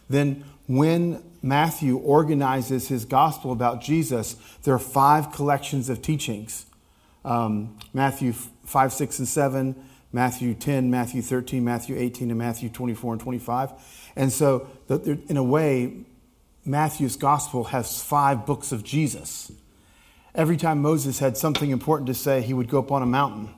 Then, 0.09 0.43
when 0.67 1.23
Matthew 1.41 1.97
organizes 1.97 2.89
his 2.89 3.05
gospel 3.05 3.51
about 3.51 3.81
Jesus, 3.81 4.35
there 4.63 4.73
are 4.73 4.79
five 4.79 5.31
collections 5.31 5.89
of 5.89 6.01
teachings 6.01 6.65
um, 7.25 7.77
Matthew 7.91 8.33
5, 8.33 8.93
6, 8.93 9.19
and 9.19 9.27
7, 9.27 9.75
Matthew 10.15 10.55
10, 10.55 10.89
Matthew 10.89 11.21
13, 11.21 11.63
Matthew 11.63 11.95
18, 11.95 12.31
and 12.31 12.39
Matthew 12.39 12.69
24 12.69 13.13
and 13.13 13.21
25. 13.21 13.71
And 14.15 14.31
so, 14.31 14.67
in 14.89 15.37
a 15.37 15.43
way, 15.43 16.05
Matthew's 16.65 17.15
gospel 17.15 17.65
has 17.65 18.01
five 18.01 18.47
books 18.47 18.71
of 18.71 18.83
Jesus. 18.83 19.51
Every 20.33 20.57
time 20.57 20.81
Moses 20.81 21.19
had 21.19 21.37
something 21.37 21.69
important 21.69 22.07
to 22.07 22.15
say, 22.15 22.41
he 22.41 22.53
would 22.53 22.69
go 22.69 22.79
up 22.79 22.91
on 22.91 23.03
a 23.03 23.05
mountain 23.05 23.53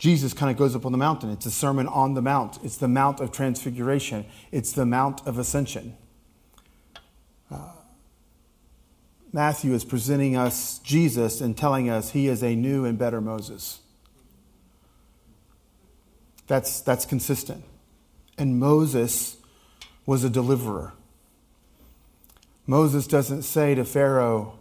Jesus 0.00 0.32
kind 0.32 0.50
of 0.50 0.56
goes 0.56 0.74
up 0.74 0.86
on 0.86 0.92
the 0.92 0.98
mountain. 0.98 1.30
It's 1.30 1.44
a 1.44 1.50
sermon 1.50 1.86
on 1.86 2.14
the 2.14 2.22
mount. 2.22 2.58
It's 2.64 2.78
the 2.78 2.88
Mount 2.88 3.20
of 3.20 3.32
Transfiguration. 3.32 4.24
It's 4.50 4.72
the 4.72 4.86
Mount 4.86 5.20
of 5.26 5.38
Ascension. 5.38 5.94
Uh, 7.50 7.72
Matthew 9.30 9.74
is 9.74 9.84
presenting 9.84 10.38
us 10.38 10.78
Jesus 10.78 11.42
and 11.42 11.54
telling 11.54 11.90
us 11.90 12.12
he 12.12 12.28
is 12.28 12.42
a 12.42 12.56
new 12.56 12.86
and 12.86 12.98
better 12.98 13.20
Moses. 13.20 13.80
That's, 16.50 16.80
that's 16.80 17.06
consistent. 17.06 17.62
And 18.36 18.58
Moses 18.58 19.36
was 20.04 20.24
a 20.24 20.28
deliverer. 20.28 20.94
Moses 22.66 23.06
doesn't 23.06 23.42
say 23.42 23.76
to 23.76 23.84
Pharaoh, 23.84 24.58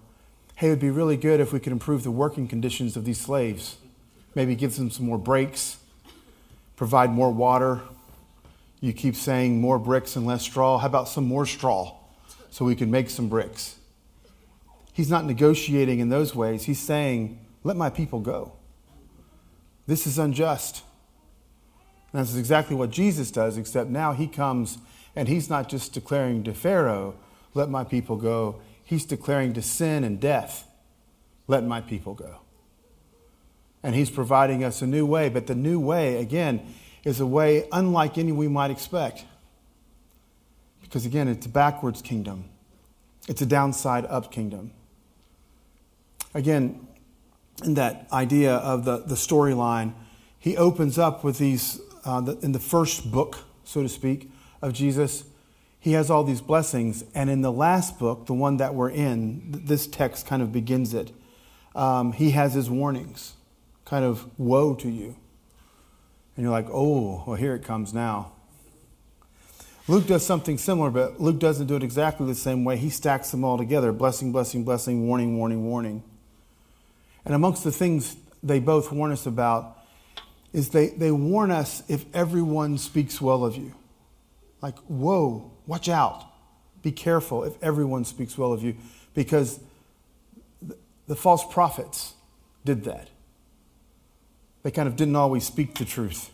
hey, 0.54 0.68
it 0.68 0.70
would 0.70 0.80
be 0.80 0.92
really 0.92 1.18
good 1.18 1.40
if 1.40 1.52
we 1.52 1.60
could 1.60 1.72
improve 1.72 2.04
the 2.04 2.12
working 2.12 2.48
conditions 2.48 2.96
of 2.96 3.06
these 3.06 3.20
slaves 3.20 3.78
maybe 4.36 4.54
give 4.54 4.76
them 4.76 4.92
some 4.92 5.08
more 5.08 5.18
breaks, 5.18 5.80
provide 6.76 7.10
more 7.10 7.32
water. 7.32 7.82
You 8.82 8.94
keep 8.94 9.16
saying 9.16 9.60
more 9.60 9.80
bricks 9.80 10.16
and 10.16 10.28
less 10.28 10.44
straw. 10.44 10.78
How 10.78 10.86
about 10.86 11.10
some 11.10 11.26
more 11.26 11.48
straw 11.48 11.98
so 12.52 12.66
we 12.66 12.76
can 12.76 12.92
make 12.92 13.10
some 13.10 13.30
bricks? 13.30 13.78
He's 14.94 15.10
not 15.10 15.26
negotiating 15.26 15.98
in 15.98 16.10
those 16.10 16.36
ways. 16.36 16.66
He's 16.66 16.80
saying, 16.80 17.44
let 17.64 17.76
my 17.76 17.90
people 17.90 18.20
go. 18.20 18.52
This 19.88 20.06
is 20.06 20.20
unjust. 20.20 20.84
And 22.12 22.20
that's 22.20 22.36
exactly 22.36 22.76
what 22.76 22.90
Jesus 22.90 23.32
does, 23.32 23.58
except 23.58 23.90
now 23.90 24.14
he 24.14 24.28
comes 24.28 24.78
and 25.16 25.28
he's 25.28 25.50
not 25.50 25.70
just 25.70 25.94
declaring 25.94 26.44
to 26.44 26.54
Pharaoh, 26.54 27.16
let 27.54 27.70
my 27.70 27.84
people 27.84 28.16
go. 28.16 28.62
He's 28.84 29.06
declaring 29.06 29.54
to 29.54 29.62
sin 29.62 30.04
and 30.04 30.20
death, 30.20 30.68
let 31.48 31.64
my 31.64 31.82
people 31.82 32.14
go 32.14 32.40
and 33.84 33.96
He's 33.96 34.10
providing 34.10 34.64
us 34.64 34.82
a 34.82 34.88
new 34.88 35.06
way. 35.06 35.30
But 35.30 35.48
the 35.48 35.56
new 35.56 35.80
way, 35.80 36.18
again, 36.18 36.62
is 37.04 37.20
a 37.20 37.26
way 37.26 37.68
unlike 37.72 38.18
any 38.18 38.32
we 38.32 38.48
might 38.48 38.72
expect. 38.72 39.26
Because 40.82 41.06
again, 41.06 41.28
it's 41.28 41.46
a 41.46 41.50
backwards 41.50 42.02
kingdom, 42.02 42.46
it's 43.28 43.42
a 43.42 43.46
downside 43.46 44.06
up 44.06 44.32
kingdom. 44.32 44.72
Again, 46.34 46.88
in 47.64 47.74
that 47.74 48.08
idea 48.14 48.56
of 48.56 48.86
the, 48.86 48.98
the 48.98 49.16
storyline, 49.16 49.94
he 50.38 50.56
opens 50.56 50.98
up 50.98 51.24
with 51.24 51.38
these, 51.38 51.82
uh, 52.10 52.20
the, 52.22 52.40
in 52.40 52.54
the 52.54 52.60
first 52.60 53.12
book, 53.12 53.38
so 53.64 53.84
to 53.84 53.90
speak, 53.90 54.32
of 54.64 54.74
Jesus, 54.74 55.26
he 55.80 55.92
has 55.92 56.10
all 56.10 56.24
these 56.24 56.42
blessings. 56.42 57.04
And 57.14 57.30
in 57.30 57.42
the 57.42 57.52
last 57.52 58.00
book, 58.00 58.26
the 58.26 58.34
one 58.34 58.58
that 58.58 58.74
we're 58.74 58.90
in, 58.90 59.62
this 59.66 59.86
text 59.86 60.26
kind 60.26 60.42
of 60.42 60.52
begins 60.52 60.96
it, 60.96 61.12
um, 61.76 62.14
he 62.14 62.32
has 62.32 62.56
his 62.56 62.68
warnings 62.68 63.34
kind 63.86 64.04
of 64.04 64.28
woe 64.40 64.74
to 64.74 64.90
you. 64.90 65.16
And 66.36 66.44
you're 66.44 66.52
like, 66.52 66.68
oh, 66.72 67.24
well, 67.28 67.36
here 67.36 67.54
it 67.54 67.64
comes 67.64 67.94
now. 67.94 68.32
Luke 69.88 70.08
does 70.08 70.26
something 70.26 70.58
similar, 70.58 70.90
but 70.90 71.22
Luke 71.22 71.38
doesn't 71.38 71.68
do 71.68 71.76
it 71.76 71.84
exactly 71.84 72.26
the 72.26 72.36
same 72.36 72.64
way. 72.64 72.78
He 72.78 72.90
stacks 72.90 73.30
them 73.30 73.44
all 73.44 73.58
together 73.58 73.92
blessing, 73.92 74.32
blessing, 74.32 74.64
blessing, 74.64 75.08
warning, 75.08 75.38
warning, 75.38 75.64
warning. 75.64 76.04
And 77.24 77.36
amongst 77.36 77.64
the 77.64 77.72
things 77.72 78.16
they 78.42 78.60
both 78.60 78.92
warn 78.92 79.12
us 79.12 79.28
about 79.28 79.79
is 80.54 80.70
they, 80.70 80.88
they 80.90 81.12
warn 81.12 81.52
us 81.52 81.84
if 81.88 82.06
everyone 82.14 82.78
speaks 82.78 83.22
well 83.22 83.46
of 83.46 83.56
you. 83.56 83.74
Like, 84.62 84.78
whoa, 84.88 85.52
watch 85.68 85.90
out. 85.90 86.26
Be 86.82 86.92
careful 86.92 87.44
if 87.44 87.54
everyone 87.62 88.06
speaks 88.06 88.38
well 88.38 88.52
of 88.52 88.64
you. 88.64 88.76
Because 89.14 89.60
the, 91.08 91.16
false 91.16 91.46
prophets 91.52 92.14
did 92.66 92.84
that 92.86 93.10
they 94.64 94.72
kind 94.72 94.88
of 94.88 94.96
didn't 94.96 95.16
always 95.16 95.46
speak 95.46 95.76
the 95.76 95.86
truth. 95.86 96.32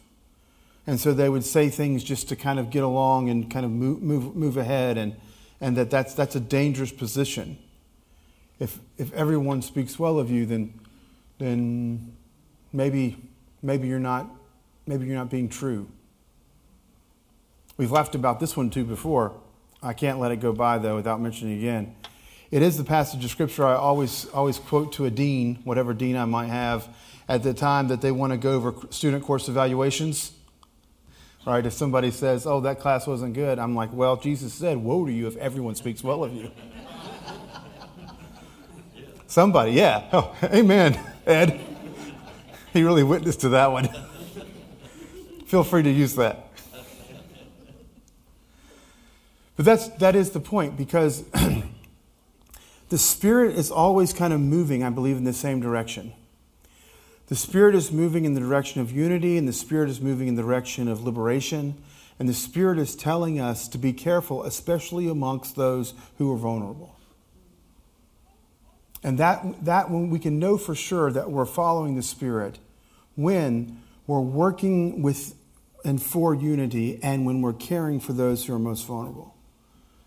And 0.87 0.99
so 0.99 1.13
they 1.13 1.29
would 1.29 1.43
say 1.43 1.69
things 1.69 2.03
just 2.03 2.29
to 2.29 2.35
kind 2.35 2.59
of 2.59 2.69
get 2.69 2.83
along 2.83 3.29
and 3.29 3.49
kind 3.49 3.65
of 3.65 3.71
move, 3.71 4.01
move, 4.01 4.35
move 4.35 4.57
ahead, 4.57 4.97
and, 4.97 5.15
and 5.59 5.75
that 5.77 5.89
that's, 5.89 6.13
that's 6.13 6.35
a 6.35 6.39
dangerous 6.39 6.91
position. 6.91 7.57
If, 8.59 8.79
if 8.97 9.13
everyone 9.13 9.61
speaks 9.61 9.97
well 9.97 10.19
of 10.19 10.29
you, 10.29 10.45
then, 10.45 10.73
then 11.39 12.15
maybe, 12.71 13.17
maybe, 13.65 13.87
you're 13.87 13.99
not, 13.99 14.29
maybe 14.85 15.05
you're 15.05 15.15
not 15.15 15.29
being 15.29 15.49
true. 15.49 15.87
We've 17.77 17.91
laughed 17.91 18.15
about 18.15 18.39
this 18.39 18.55
one 18.55 18.69
too 18.69 18.85
before. 18.85 19.33
I 19.81 19.93
can't 19.93 20.19
let 20.19 20.31
it 20.31 20.39
go 20.39 20.53
by, 20.53 20.77
though, 20.77 20.95
without 20.95 21.19
mentioning 21.19 21.57
it 21.57 21.59
again. 21.59 21.95
It 22.51 22.61
is 22.61 22.77
the 22.77 22.83
passage 22.83 23.25
of 23.25 23.31
Scripture 23.31 23.65
I 23.65 23.75
always, 23.75 24.25
always 24.27 24.59
quote 24.59 24.93
to 24.93 25.05
a 25.05 25.11
dean, 25.11 25.59
whatever 25.63 25.93
dean 25.93 26.15
I 26.15 26.25
might 26.25 26.47
have, 26.47 26.87
at 27.27 27.43
the 27.43 27.53
time 27.53 27.89
that 27.89 28.01
they 28.01 28.11
want 28.11 28.33
to 28.33 28.37
go 28.37 28.53
over 28.53 28.73
student 28.91 29.23
course 29.23 29.49
evaluations. 29.49 30.31
Right? 31.45 31.65
If 31.65 31.73
somebody 31.73 32.11
says, 32.11 32.47
oh, 32.47 32.61
that 32.61 32.79
class 32.79 33.05
wasn't 33.05 33.33
good, 33.33 33.59
I'm 33.59 33.75
like, 33.75 33.93
well, 33.93 34.15
Jesus 34.15 34.53
said, 34.53 34.77
woe 34.77 35.05
to 35.05 35.11
you 35.11 35.27
if 35.27 35.35
everyone 35.37 35.75
speaks 35.75 36.03
well 36.03 36.23
of 36.23 36.33
you. 36.33 36.51
Somebody, 39.27 39.73
yeah. 39.73 40.07
Oh, 40.13 40.35
amen, 40.43 40.99
Ed. 41.25 41.74
He 42.75 42.83
really 42.83 43.03
witnessed 43.03 43.39
to 43.39 43.49
that 43.49 43.71
one. 43.71 43.87
Feel 45.45 45.63
free 45.63 45.81
to 45.81 45.89
use 45.89 46.15
that. 46.15 46.49
But 49.55 49.63
that's, 49.63 49.87
that 49.87 50.13
is 50.13 50.31
the 50.31 50.41
point 50.41 50.75
because 50.75 51.23
the 52.89 52.97
Spirit 52.97 53.55
is 53.55 53.71
always 53.71 54.11
kind 54.11 54.33
of 54.33 54.41
moving, 54.41 54.83
I 54.83 54.89
believe, 54.89 55.15
in 55.15 55.23
the 55.23 55.31
same 55.31 55.61
direction. 55.61 56.11
The 57.27 57.37
Spirit 57.37 57.75
is 57.75 57.93
moving 57.93 58.25
in 58.25 58.33
the 58.33 58.41
direction 58.41 58.81
of 58.81 58.91
unity, 58.91 59.37
and 59.37 59.47
the 59.47 59.53
Spirit 59.53 59.89
is 59.89 60.01
moving 60.01 60.27
in 60.27 60.35
the 60.35 60.41
direction 60.41 60.89
of 60.89 61.01
liberation. 61.01 61.81
And 62.19 62.27
the 62.27 62.33
Spirit 62.33 62.77
is 62.77 62.93
telling 62.93 63.39
us 63.39 63.69
to 63.69 63.77
be 63.77 63.93
careful, 63.93 64.43
especially 64.43 65.07
amongst 65.07 65.55
those 65.55 65.93
who 66.17 66.29
are 66.33 66.37
vulnerable. 66.37 66.93
And 69.01 69.17
that, 69.19 69.63
that 69.63 69.89
when 69.89 70.09
we 70.09 70.19
can 70.19 70.39
know 70.39 70.57
for 70.57 70.75
sure 70.75 71.09
that 71.13 71.31
we're 71.31 71.45
following 71.45 71.95
the 71.95 72.03
Spirit 72.03 72.59
when 73.15 73.81
we're 74.07 74.21
working 74.21 75.01
with 75.01 75.35
and 75.83 76.01
for 76.01 76.33
unity 76.33 76.99
and 77.03 77.25
when 77.25 77.41
we're 77.41 77.53
caring 77.53 77.99
for 77.99 78.13
those 78.13 78.45
who 78.45 78.53
are 78.53 78.59
most 78.59 78.85
vulnerable. 78.85 79.35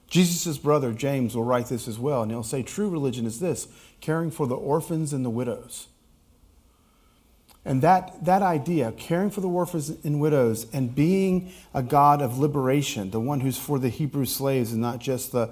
Jesus' 0.09 0.59
brother, 0.59 0.93
James, 0.93 1.37
will 1.37 1.45
write 1.45 1.67
this 1.67 1.87
as 1.87 1.99
well, 1.99 2.23
and 2.23 2.31
he'll 2.33 2.43
say, 2.43 2.62
True 2.62 2.88
religion 2.91 3.27
is 3.27 3.41
this 3.41 3.69
caring 4.00 4.31
for 4.31 4.47
the 4.47 4.57
orphans 4.57 5.12
and 5.12 5.25
the 5.25 5.31
widows 5.31 5.88
And 7.65 7.83
that, 7.83 8.25
that 8.25 8.43
idea, 8.43 8.93
caring 8.93 9.31
for 9.31 9.43
the 9.43 9.49
orphans 9.49 9.91
and 10.05 10.21
widows 10.21 10.67
and 10.73 10.95
being 10.95 11.53
a 11.75 11.83
God 11.83 12.23
of 12.23 12.38
liberation, 12.38 13.11
the 13.11 13.21
one 13.21 13.41
who's 13.41 13.59
for 13.59 13.79
the 13.79 13.91
Hebrew 13.91 14.25
slaves 14.25 14.73
and 14.73 14.81
not 14.81 15.00
just 15.00 15.33
the 15.33 15.50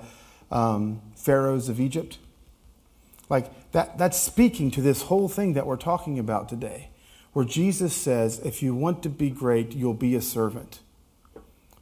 um, 0.50 1.02
pharaohs 1.16 1.68
of 1.68 1.80
Egypt, 1.80 2.18
like 3.28 3.52
that, 3.72 3.98
that's 3.98 4.18
speaking 4.18 4.70
to 4.72 4.80
this 4.82 5.02
whole 5.02 5.28
thing 5.28 5.54
that 5.54 5.66
we're 5.66 5.76
talking 5.76 6.18
about 6.18 6.48
today, 6.48 6.90
where 7.36 7.44
Jesus 7.44 7.94
says, 7.94 8.38
if 8.46 8.62
you 8.62 8.74
want 8.74 9.02
to 9.02 9.10
be 9.10 9.28
great, 9.28 9.74
you'll 9.74 9.92
be 9.92 10.14
a 10.14 10.22
servant. 10.22 10.78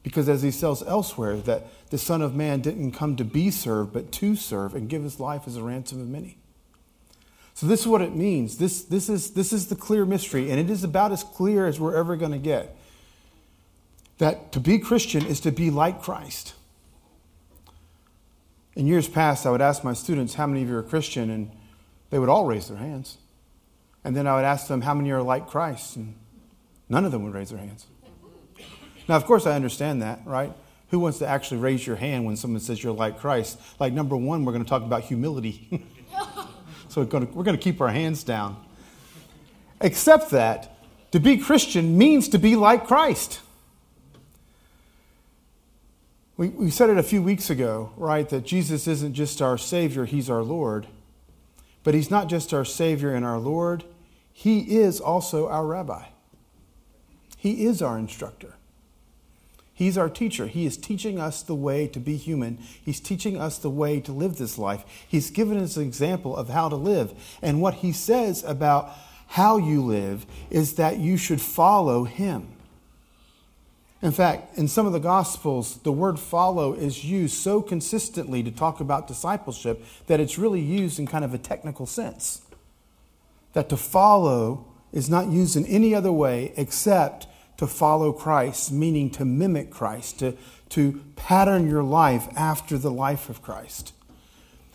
Because 0.02 0.28
as 0.28 0.42
he 0.42 0.50
says 0.50 0.82
elsewhere, 0.84 1.36
that 1.36 1.68
the 1.90 1.96
Son 1.96 2.22
of 2.22 2.34
Man 2.34 2.60
didn't 2.60 2.90
come 2.90 3.14
to 3.14 3.24
be 3.24 3.52
served, 3.52 3.92
but 3.92 4.10
to 4.10 4.34
serve 4.34 4.74
and 4.74 4.88
give 4.88 5.04
his 5.04 5.20
life 5.20 5.42
as 5.46 5.56
a 5.56 5.62
ransom 5.62 6.00
of 6.00 6.08
many. 6.08 6.38
So 7.54 7.68
this 7.68 7.82
is 7.82 7.86
what 7.86 8.02
it 8.02 8.16
means. 8.16 8.58
This, 8.58 8.82
this, 8.82 9.08
is, 9.08 9.30
this 9.34 9.52
is 9.52 9.68
the 9.68 9.76
clear 9.76 10.04
mystery, 10.04 10.50
and 10.50 10.58
it 10.58 10.68
is 10.68 10.82
about 10.82 11.12
as 11.12 11.22
clear 11.22 11.68
as 11.68 11.78
we're 11.78 11.94
ever 11.94 12.16
going 12.16 12.32
to 12.32 12.38
get. 12.38 12.76
That 14.18 14.50
to 14.50 14.58
be 14.58 14.80
Christian 14.80 15.24
is 15.24 15.38
to 15.42 15.52
be 15.52 15.70
like 15.70 16.02
Christ. 16.02 16.54
In 18.74 18.88
years 18.88 19.06
past, 19.06 19.46
I 19.46 19.52
would 19.52 19.62
ask 19.62 19.84
my 19.84 19.92
students, 19.92 20.34
How 20.34 20.48
many 20.48 20.64
of 20.64 20.68
you 20.68 20.76
are 20.78 20.82
Christian? 20.82 21.30
And 21.30 21.52
they 22.10 22.18
would 22.18 22.28
all 22.28 22.44
raise 22.44 22.66
their 22.66 22.78
hands. 22.78 23.18
And 24.04 24.14
then 24.14 24.26
I 24.26 24.36
would 24.36 24.44
ask 24.44 24.68
them, 24.68 24.82
How 24.82 24.94
many 24.94 25.10
are 25.10 25.22
like 25.22 25.48
Christ? 25.48 25.96
And 25.96 26.14
none 26.88 27.04
of 27.04 27.12
them 27.12 27.24
would 27.24 27.34
raise 27.34 27.50
their 27.50 27.58
hands. 27.58 27.86
Now, 29.08 29.16
of 29.16 29.24
course, 29.24 29.46
I 29.46 29.52
understand 29.52 30.02
that, 30.02 30.20
right? 30.24 30.52
Who 30.90 30.98
wants 30.98 31.18
to 31.18 31.26
actually 31.26 31.58
raise 31.58 31.86
your 31.86 31.96
hand 31.96 32.24
when 32.24 32.36
someone 32.36 32.60
says 32.60 32.82
you're 32.82 32.92
like 32.92 33.18
Christ? 33.18 33.58
Like, 33.80 33.92
number 33.92 34.16
one, 34.16 34.44
we're 34.44 34.52
going 34.52 34.64
to 34.64 34.68
talk 34.68 34.82
about 34.82 35.02
humility. 35.02 35.82
So 36.94 37.00
we're 37.00 37.08
going, 37.08 37.26
to, 37.26 37.32
we're 37.32 37.42
going 37.42 37.56
to 37.56 37.62
keep 37.62 37.80
our 37.80 37.88
hands 37.88 38.22
down. 38.22 38.56
Except 39.80 40.30
that 40.30 40.76
to 41.10 41.18
be 41.18 41.38
Christian 41.38 41.98
means 41.98 42.28
to 42.28 42.38
be 42.38 42.54
like 42.54 42.86
Christ. 42.86 43.40
We, 46.36 46.50
we 46.50 46.70
said 46.70 46.90
it 46.90 46.98
a 46.98 47.02
few 47.02 47.20
weeks 47.20 47.50
ago, 47.50 47.90
right? 47.96 48.28
That 48.28 48.44
Jesus 48.44 48.86
isn't 48.86 49.14
just 49.14 49.42
our 49.42 49.58
Savior, 49.58 50.04
He's 50.04 50.30
our 50.30 50.44
Lord. 50.44 50.86
But 51.82 51.94
He's 51.94 52.12
not 52.12 52.28
just 52.28 52.54
our 52.54 52.64
Savior 52.64 53.12
and 53.12 53.24
our 53.24 53.40
Lord, 53.40 53.82
He 54.36 54.78
is 54.78 55.00
also 55.00 55.48
our 55.48 55.64
Rabbi. 55.64 56.06
He 57.38 57.64
is 57.64 57.80
our 57.80 57.96
instructor. 57.96 58.56
He's 59.72 59.96
our 59.96 60.08
teacher. 60.08 60.46
He 60.46 60.66
is 60.66 60.76
teaching 60.76 61.18
us 61.18 61.42
the 61.42 61.54
way 61.54 61.86
to 61.88 62.00
be 62.00 62.16
human. 62.16 62.58
He's 62.58 63.00
teaching 63.00 63.40
us 63.40 63.58
the 63.58 63.70
way 63.70 64.00
to 64.00 64.12
live 64.12 64.36
this 64.36 64.58
life. 64.58 64.84
He's 65.08 65.30
given 65.30 65.58
us 65.58 65.76
an 65.76 65.84
example 65.84 66.36
of 66.36 66.48
how 66.48 66.68
to 66.68 66.76
live. 66.76 67.12
And 67.42 67.62
what 67.62 67.74
he 67.74 67.92
says 67.92 68.44
about 68.44 68.90
how 69.28 69.56
you 69.56 69.82
live 69.82 70.26
is 70.50 70.74
that 70.74 70.98
you 70.98 71.16
should 71.16 71.40
follow 71.40 72.04
him. 72.04 72.48
In 74.00 74.12
fact, 74.12 74.58
in 74.58 74.68
some 74.68 74.86
of 74.86 74.92
the 74.92 75.00
Gospels, 75.00 75.78
the 75.78 75.90
word 75.90 76.20
follow 76.20 76.74
is 76.74 77.04
used 77.04 77.34
so 77.34 77.62
consistently 77.62 78.42
to 78.42 78.50
talk 78.50 78.80
about 78.80 79.08
discipleship 79.08 79.82
that 80.08 80.20
it's 80.20 80.38
really 80.38 80.60
used 80.60 80.98
in 80.98 81.06
kind 81.06 81.24
of 81.24 81.32
a 81.32 81.38
technical 81.38 81.86
sense. 81.86 82.42
That 83.54 83.68
to 83.70 83.76
follow 83.76 84.66
is 84.92 85.10
not 85.10 85.28
used 85.28 85.56
in 85.56 85.66
any 85.66 85.94
other 85.94 86.12
way 86.12 86.52
except 86.56 87.26
to 87.56 87.66
follow 87.66 88.12
Christ, 88.12 88.72
meaning 88.72 89.10
to 89.10 89.24
mimic 89.24 89.70
Christ, 89.70 90.18
to, 90.20 90.36
to 90.70 91.02
pattern 91.16 91.68
your 91.68 91.82
life 91.82 92.28
after 92.36 92.76
the 92.78 92.90
life 92.90 93.28
of 93.28 93.42
Christ. 93.42 93.92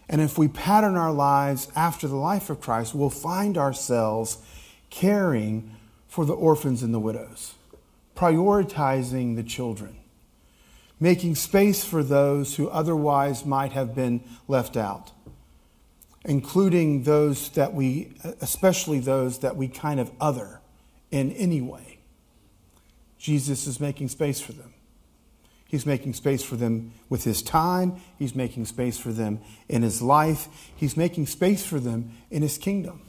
And 0.10 0.22
if 0.22 0.38
we 0.38 0.48
pattern 0.48 0.96
our 0.96 1.12
lives 1.12 1.72
after 1.76 2.08
the 2.08 2.16
life 2.16 2.50
of 2.50 2.60
Christ, 2.60 2.96
we'll 2.96 3.10
find 3.10 3.58
ourselves 3.58 4.40
caring 4.90 5.76
for 6.08 6.26
the 6.26 6.34
orphans 6.34 6.82
and 6.82 6.94
the 6.94 7.00
widows, 7.00 7.54
prioritizing 8.16 9.36
the 9.36 9.44
children, 9.44 9.98
making 11.00 11.36
space 11.36 11.86
for 11.86 12.02
those 12.02 12.56
who 12.56 12.68
otherwise 12.70 13.46
might 13.46 13.74
have 13.74 13.94
been 13.94 14.22
left 14.48 14.76
out, 14.76 15.12
including 16.26 17.04
those 17.04 17.50
that 17.50 17.74
we, 17.74 18.14
especially 18.42 19.00
those 19.00 19.40
that 19.40 19.56
we 19.56 19.68
kind 19.68 20.00
of 20.00 20.12
other 20.20 20.60
in 21.12 21.32
any 21.34 21.62
way. 21.62 22.00
Jesus 23.18 23.68
is 23.68 23.80
making 23.80 24.10
space 24.10 24.40
for 24.40 24.54
them. 24.54 24.74
He's 25.68 25.86
making 25.86 26.14
space 26.14 26.42
for 26.42 26.56
them 26.56 26.94
with 27.10 27.26
his 27.26 27.44
time. 27.44 28.02
He's 28.18 28.34
making 28.34 28.66
space 28.66 28.98
for 28.98 29.12
them 29.12 29.40
in 29.68 29.84
his 29.84 30.02
life. 30.02 30.48
He's 30.76 30.98
making 30.98 31.28
space 31.28 31.64
for 31.64 31.80
them 31.80 32.12
in 32.32 32.42
his 32.42 32.58
kingdom. 32.58 33.02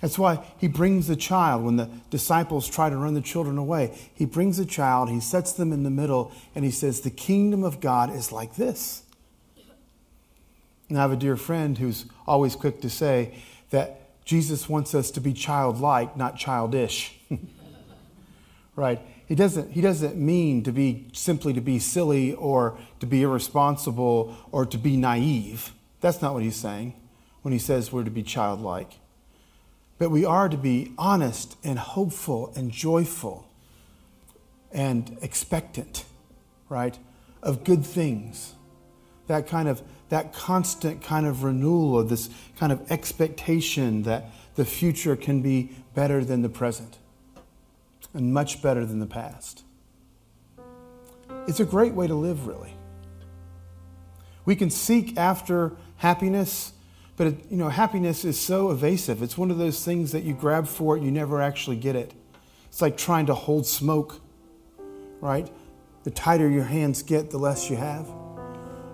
That's 0.00 0.18
why 0.18 0.44
he 0.58 0.68
brings 0.68 1.06
the 1.06 1.16
child 1.16 1.64
when 1.64 1.76
the 1.76 1.88
disciples 2.10 2.68
try 2.68 2.90
to 2.90 2.96
run 2.96 3.14
the 3.14 3.20
children 3.20 3.56
away. 3.56 3.96
He 4.14 4.26
brings 4.26 4.58
the 4.58 4.66
child, 4.66 5.08
he 5.08 5.20
sets 5.20 5.52
them 5.52 5.72
in 5.72 5.84
the 5.84 5.90
middle, 5.90 6.32
and 6.54 6.64
he 6.64 6.70
says, 6.70 7.00
The 7.00 7.10
kingdom 7.10 7.64
of 7.64 7.80
God 7.80 8.14
is 8.14 8.32
like 8.32 8.56
this. 8.56 9.02
And 10.88 10.98
I 10.98 11.02
have 11.02 11.12
a 11.12 11.16
dear 11.16 11.36
friend 11.36 11.76
who's 11.78 12.06
always 12.26 12.54
quick 12.54 12.80
to 12.82 12.90
say 12.90 13.34
that 13.70 14.24
Jesus 14.24 14.68
wants 14.68 14.94
us 14.94 15.10
to 15.12 15.20
be 15.20 15.32
childlike, 15.32 16.16
not 16.16 16.36
childish. 16.36 17.18
right? 18.76 19.00
He 19.26 19.34
doesn't, 19.34 19.72
he 19.72 19.80
doesn't 19.80 20.16
mean 20.16 20.62
to 20.64 20.72
be 20.72 21.08
simply 21.12 21.52
to 21.54 21.60
be 21.60 21.78
silly 21.78 22.34
or 22.34 22.78
to 23.00 23.06
be 23.06 23.22
irresponsible 23.22 24.36
or 24.52 24.64
to 24.66 24.78
be 24.78 24.96
naive. 24.96 25.72
That's 26.00 26.22
not 26.22 26.34
what 26.34 26.42
he's 26.42 26.56
saying 26.56 26.94
when 27.42 27.52
he 27.52 27.58
says 27.58 27.92
we're 27.92 28.04
to 28.04 28.10
be 28.10 28.22
childlike. 28.22 28.92
But 29.98 30.10
we 30.10 30.24
are 30.24 30.48
to 30.48 30.56
be 30.56 30.92
honest 30.98 31.56
and 31.64 31.78
hopeful 31.78 32.52
and 32.54 32.70
joyful 32.70 33.48
and 34.70 35.16
expectant, 35.22 36.04
right? 36.68 36.98
Of 37.42 37.64
good 37.64 37.84
things. 37.84 38.54
That 39.26 39.46
kind 39.48 39.68
of 39.68 39.82
that 40.08 40.32
constant 40.32 41.02
kind 41.02 41.26
of 41.26 41.42
renewal 41.42 41.98
of 41.98 42.08
this 42.08 42.30
kind 42.58 42.72
of 42.72 42.90
expectation 42.90 44.02
that 44.04 44.30
the 44.54 44.64
future 44.64 45.16
can 45.16 45.42
be 45.42 45.70
better 45.94 46.24
than 46.24 46.42
the 46.42 46.48
present 46.48 46.98
and 48.14 48.32
much 48.32 48.62
better 48.62 48.84
than 48.86 49.00
the 49.00 49.06
past. 49.06 49.62
It's 51.46 51.60
a 51.60 51.64
great 51.64 51.92
way 51.92 52.06
to 52.06 52.14
live, 52.14 52.46
really. 52.46 52.72
We 54.44 54.56
can 54.56 54.70
seek 54.70 55.16
after 55.16 55.72
happiness, 55.96 56.72
but 57.16 57.26
it, 57.28 57.50
you 57.50 57.56
know, 57.56 57.68
happiness 57.68 58.24
is 58.24 58.38
so 58.38 58.70
evasive. 58.70 59.22
It's 59.22 59.36
one 59.36 59.50
of 59.50 59.58
those 59.58 59.84
things 59.84 60.12
that 60.12 60.22
you 60.22 60.34
grab 60.34 60.66
for 60.66 60.96
it, 60.96 61.02
you 61.02 61.10
never 61.10 61.42
actually 61.42 61.76
get 61.76 61.96
it. 61.96 62.14
It's 62.68 62.80
like 62.80 62.96
trying 62.96 63.26
to 63.26 63.34
hold 63.34 63.66
smoke, 63.66 64.20
right? 65.20 65.50
The 66.04 66.10
tighter 66.10 66.48
your 66.48 66.64
hands 66.64 67.02
get, 67.02 67.30
the 67.30 67.38
less 67.38 67.68
you 67.68 67.76
have. 67.76 68.08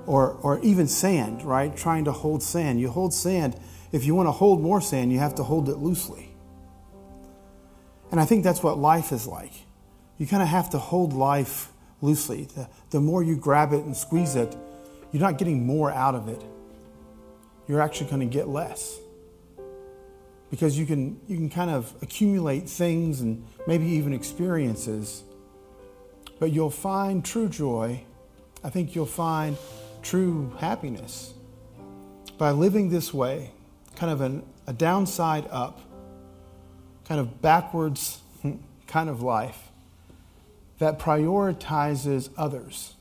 Or, 0.06 0.32
or 0.42 0.58
even 0.60 0.88
sand, 0.88 1.44
right? 1.44 1.76
Trying 1.76 2.06
to 2.06 2.12
hold 2.12 2.42
sand. 2.42 2.80
You 2.80 2.90
hold 2.90 3.14
sand, 3.14 3.56
if 3.92 4.04
you 4.04 4.14
want 4.14 4.26
to 4.26 4.32
hold 4.32 4.60
more 4.60 4.80
sand, 4.80 5.12
you 5.12 5.18
have 5.18 5.34
to 5.36 5.42
hold 5.42 5.68
it 5.68 5.76
loosely. 5.76 6.34
And 8.10 8.20
I 8.20 8.24
think 8.24 8.42
that's 8.42 8.62
what 8.62 8.78
life 8.78 9.12
is 9.12 9.26
like. 9.26 9.52
You 10.18 10.26
kind 10.26 10.42
of 10.42 10.48
have 10.48 10.70
to 10.70 10.78
hold 10.78 11.12
life 11.12 11.70
loosely. 12.00 12.44
The, 12.44 12.68
the 12.90 13.00
more 13.00 13.22
you 13.22 13.36
grab 13.36 13.72
it 13.72 13.84
and 13.84 13.96
squeeze 13.96 14.34
it, 14.34 14.56
you're 15.12 15.22
not 15.22 15.38
getting 15.38 15.66
more 15.66 15.90
out 15.90 16.14
of 16.14 16.28
it. 16.28 16.42
You're 17.68 17.80
actually 17.80 18.10
going 18.10 18.20
to 18.20 18.26
get 18.26 18.48
less. 18.48 18.98
Because 20.50 20.78
you 20.78 20.84
can, 20.84 21.20
you 21.28 21.36
can 21.36 21.48
kind 21.48 21.70
of 21.70 21.94
accumulate 22.02 22.68
things 22.68 23.20
and 23.20 23.46
maybe 23.66 23.86
even 23.86 24.12
experiences, 24.12 25.22
but 26.38 26.52
you'll 26.52 26.70
find 26.70 27.24
true 27.24 27.48
joy. 27.48 28.04
I 28.62 28.68
think 28.68 28.94
you'll 28.94 29.06
find 29.06 29.56
true 30.02 30.52
happiness 30.58 31.32
by 32.38 32.50
living 32.50 32.90
this 32.90 33.14
way, 33.14 33.52
kind 33.96 34.12
of 34.12 34.20
an, 34.20 34.42
a 34.66 34.72
downside 34.72 35.46
up 35.50 35.80
kind 37.06 37.20
of 37.20 37.40
backwards 37.42 38.20
kind 38.86 39.08
of 39.08 39.22
life 39.22 39.68
that 40.78 40.98
prioritizes 40.98 42.30
others 42.36 42.94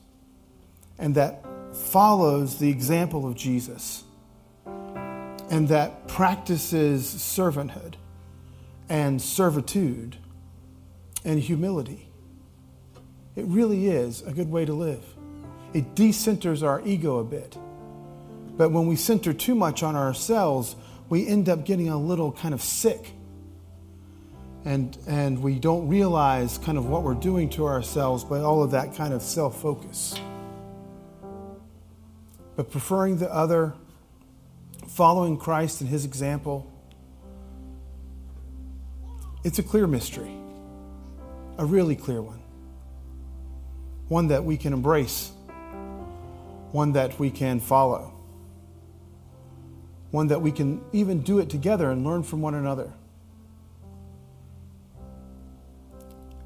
and 0.98 1.14
that 1.14 1.44
follows 1.72 2.58
the 2.58 2.68
example 2.68 3.26
of 3.26 3.34
Jesus 3.34 4.04
and 5.50 5.68
that 5.68 6.06
practices 6.06 7.06
servanthood 7.06 7.94
and 8.88 9.20
servitude 9.20 10.16
and 11.24 11.40
humility. 11.40 12.08
It 13.34 13.44
really 13.46 13.88
is 13.88 14.22
a 14.22 14.32
good 14.32 14.50
way 14.50 14.64
to 14.64 14.72
live. 14.72 15.04
It 15.74 15.94
decenters 15.94 16.62
our 16.62 16.82
ego 16.84 17.18
a 17.18 17.24
bit. 17.24 17.56
But 18.56 18.70
when 18.70 18.86
we 18.86 18.96
center 18.96 19.32
too 19.32 19.54
much 19.54 19.82
on 19.82 19.96
ourselves, 19.96 20.76
we 21.08 21.26
end 21.26 21.48
up 21.48 21.64
getting 21.64 21.88
a 21.88 21.98
little 21.98 22.32
kind 22.32 22.54
of 22.54 22.62
sick 22.62 23.12
and, 24.64 24.96
and 25.08 25.42
we 25.42 25.58
don't 25.58 25.88
realize 25.88 26.58
kind 26.58 26.78
of 26.78 26.86
what 26.86 27.02
we're 27.02 27.14
doing 27.14 27.48
to 27.50 27.66
ourselves 27.66 28.22
by 28.22 28.38
all 28.38 28.62
of 28.62 28.70
that 28.72 28.94
kind 28.94 29.12
of 29.12 29.22
self 29.22 29.60
focus. 29.60 30.14
But 32.54 32.70
preferring 32.70 33.16
the 33.16 33.32
other, 33.32 33.72
following 34.88 35.36
Christ 35.36 35.80
and 35.80 35.90
his 35.90 36.04
example, 36.04 36.68
It's 39.44 39.58
a 39.58 39.62
clear 39.62 39.88
mystery, 39.88 40.30
a 41.58 41.64
really 41.64 41.96
clear 41.96 42.22
one, 42.22 42.40
one 44.06 44.28
that 44.28 44.44
we 44.44 44.56
can 44.56 44.72
embrace, 44.72 45.32
one 46.72 46.92
that 46.92 47.18
we 47.18 47.30
can 47.30 47.60
follow, 47.60 48.12
one 50.10 50.28
that 50.28 50.40
we 50.40 50.50
can 50.50 50.82
even 50.92 51.22
do 51.22 51.38
it 51.38 51.48
together 51.48 51.90
and 51.90 52.04
learn 52.04 52.22
from 52.22 52.40
one 52.40 52.54
another. 52.54 52.92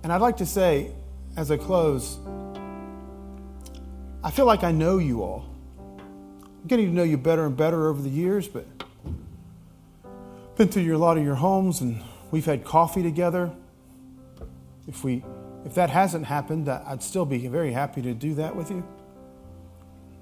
And 0.03 0.13
I'd 0.13 0.21
like 0.21 0.37
to 0.37 0.47
say, 0.47 0.93
as 1.37 1.51
I 1.51 1.57
close, 1.57 2.19
I 4.23 4.31
feel 4.31 4.45
like 4.47 4.65
I 4.65 4.73
know 4.73 4.99
you 4.99 5.23
all. 5.23 5.49
I'm 5.99 6.67
getting 6.67 6.87
to 6.87 6.93
know 6.93 7.03
you 7.03 7.17
better 7.17 7.47
and 7.47 7.57
better 7.57 7.89
over 7.89 8.03
the 8.03 8.11
years, 8.11 8.49
but 8.49 8.67
been 10.57 10.69
through 10.69 10.83
your, 10.83 10.95
a 10.95 10.99
lot 10.99 11.19
of 11.19 11.25
your 11.25 11.35
homes 11.35 11.81
and 11.81 12.01
we've 12.31 12.47
had 12.47 12.65
coffee 12.65 13.03
together. 13.03 13.51
If 14.89 15.05
we 15.05 15.25
if 15.65 15.75
that 15.75 15.91
hasn't 15.91 16.27
happened, 16.27 16.69
I'd 16.69 17.03
still 17.03 17.25
be 17.25 17.49
very 17.49 17.73
happy 17.73 18.01
to 18.03 18.15
do 18.15 18.35
that 18.35 18.55
with 18.55 18.71
you. 18.71 18.87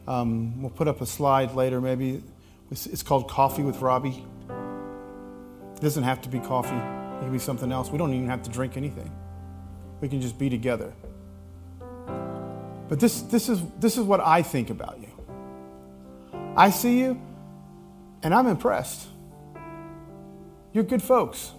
Um, 0.06 0.60
we'll 0.60 0.70
put 0.70 0.88
up 0.88 1.00
a 1.00 1.06
slide 1.06 1.54
later, 1.54 1.80
maybe. 1.80 2.22
It's 2.70 3.02
called 3.02 3.28
Coffee 3.28 3.62
with 3.62 3.80
Robbie. 3.80 4.24
It 4.48 5.80
doesn't 5.80 6.02
have 6.02 6.22
to 6.22 6.28
be 6.28 6.40
coffee, 6.40 6.76
it 6.76 7.20
can 7.20 7.32
be 7.32 7.38
something 7.38 7.70
else. 7.72 7.90
We 7.90 7.98
don't 7.98 8.12
even 8.12 8.28
have 8.28 8.42
to 8.44 8.50
drink 8.50 8.76
anything, 8.76 9.10
we 10.00 10.08
can 10.08 10.20
just 10.20 10.38
be 10.38 10.50
together. 10.50 10.92
But 12.88 13.00
this, 13.00 13.22
this, 13.22 13.48
is, 13.48 13.62
this 13.80 13.96
is 13.96 14.04
what 14.04 14.20
I 14.20 14.42
think 14.42 14.70
about 14.70 15.00
you. 15.00 15.08
I 16.56 16.70
see 16.70 17.00
you, 17.00 17.20
and 18.22 18.34
I'm 18.34 18.46
impressed. 18.46 19.08
You're 20.72 20.84
good 20.84 21.02
folks. 21.02 21.52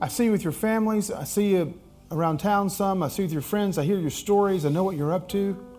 I 0.00 0.08
see 0.08 0.24
you 0.26 0.32
with 0.32 0.44
your 0.44 0.52
families. 0.52 1.10
I 1.10 1.24
see 1.24 1.52
you 1.52 1.80
around 2.10 2.38
town 2.38 2.70
some. 2.70 3.02
I 3.02 3.08
see 3.08 3.22
you 3.22 3.26
with 3.26 3.32
your 3.32 3.42
friends. 3.42 3.78
I 3.78 3.84
hear 3.84 3.98
your 3.98 4.10
stories. 4.10 4.64
I 4.64 4.68
know 4.68 4.84
what 4.84 4.96
you're 4.96 5.12
up 5.12 5.28
to. 5.30 5.71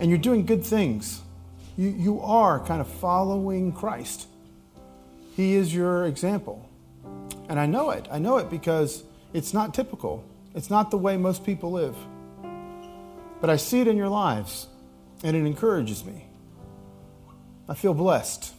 And 0.00 0.08
you're 0.08 0.18
doing 0.18 0.46
good 0.46 0.64
things. 0.64 1.20
You, 1.76 1.88
you 1.90 2.20
are 2.20 2.58
kind 2.60 2.80
of 2.80 2.88
following 2.88 3.72
Christ. 3.72 4.26
He 5.36 5.54
is 5.54 5.74
your 5.74 6.06
example. 6.06 6.68
And 7.48 7.60
I 7.60 7.66
know 7.66 7.90
it. 7.90 8.08
I 8.10 8.18
know 8.18 8.38
it 8.38 8.50
because 8.50 9.04
it's 9.32 9.54
not 9.54 9.74
typical, 9.74 10.24
it's 10.54 10.70
not 10.70 10.90
the 10.90 10.98
way 10.98 11.16
most 11.16 11.44
people 11.44 11.70
live. 11.70 11.96
But 13.40 13.50
I 13.50 13.56
see 13.56 13.80
it 13.80 13.88
in 13.88 13.96
your 13.96 14.08
lives, 14.08 14.66
and 15.22 15.36
it 15.36 15.46
encourages 15.46 16.04
me. 16.04 16.26
I 17.68 17.74
feel 17.74 17.94
blessed. 17.94 18.52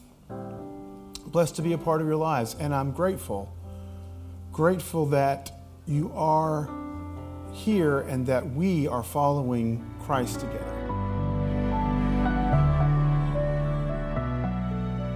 Blessed 1.26 1.56
to 1.56 1.62
be 1.62 1.72
a 1.72 1.78
part 1.78 2.00
of 2.00 2.06
your 2.06 2.16
lives, 2.16 2.56
and 2.58 2.74
I'm 2.74 2.92
grateful. 2.92 3.54
Grateful 4.52 5.06
that 5.06 5.52
you 5.86 6.10
are 6.14 6.68
here 7.52 8.00
and 8.00 8.26
that 8.26 8.50
we 8.52 8.88
are 8.88 9.02
following 9.02 9.84
Christ 10.00 10.40
together. 10.40 10.81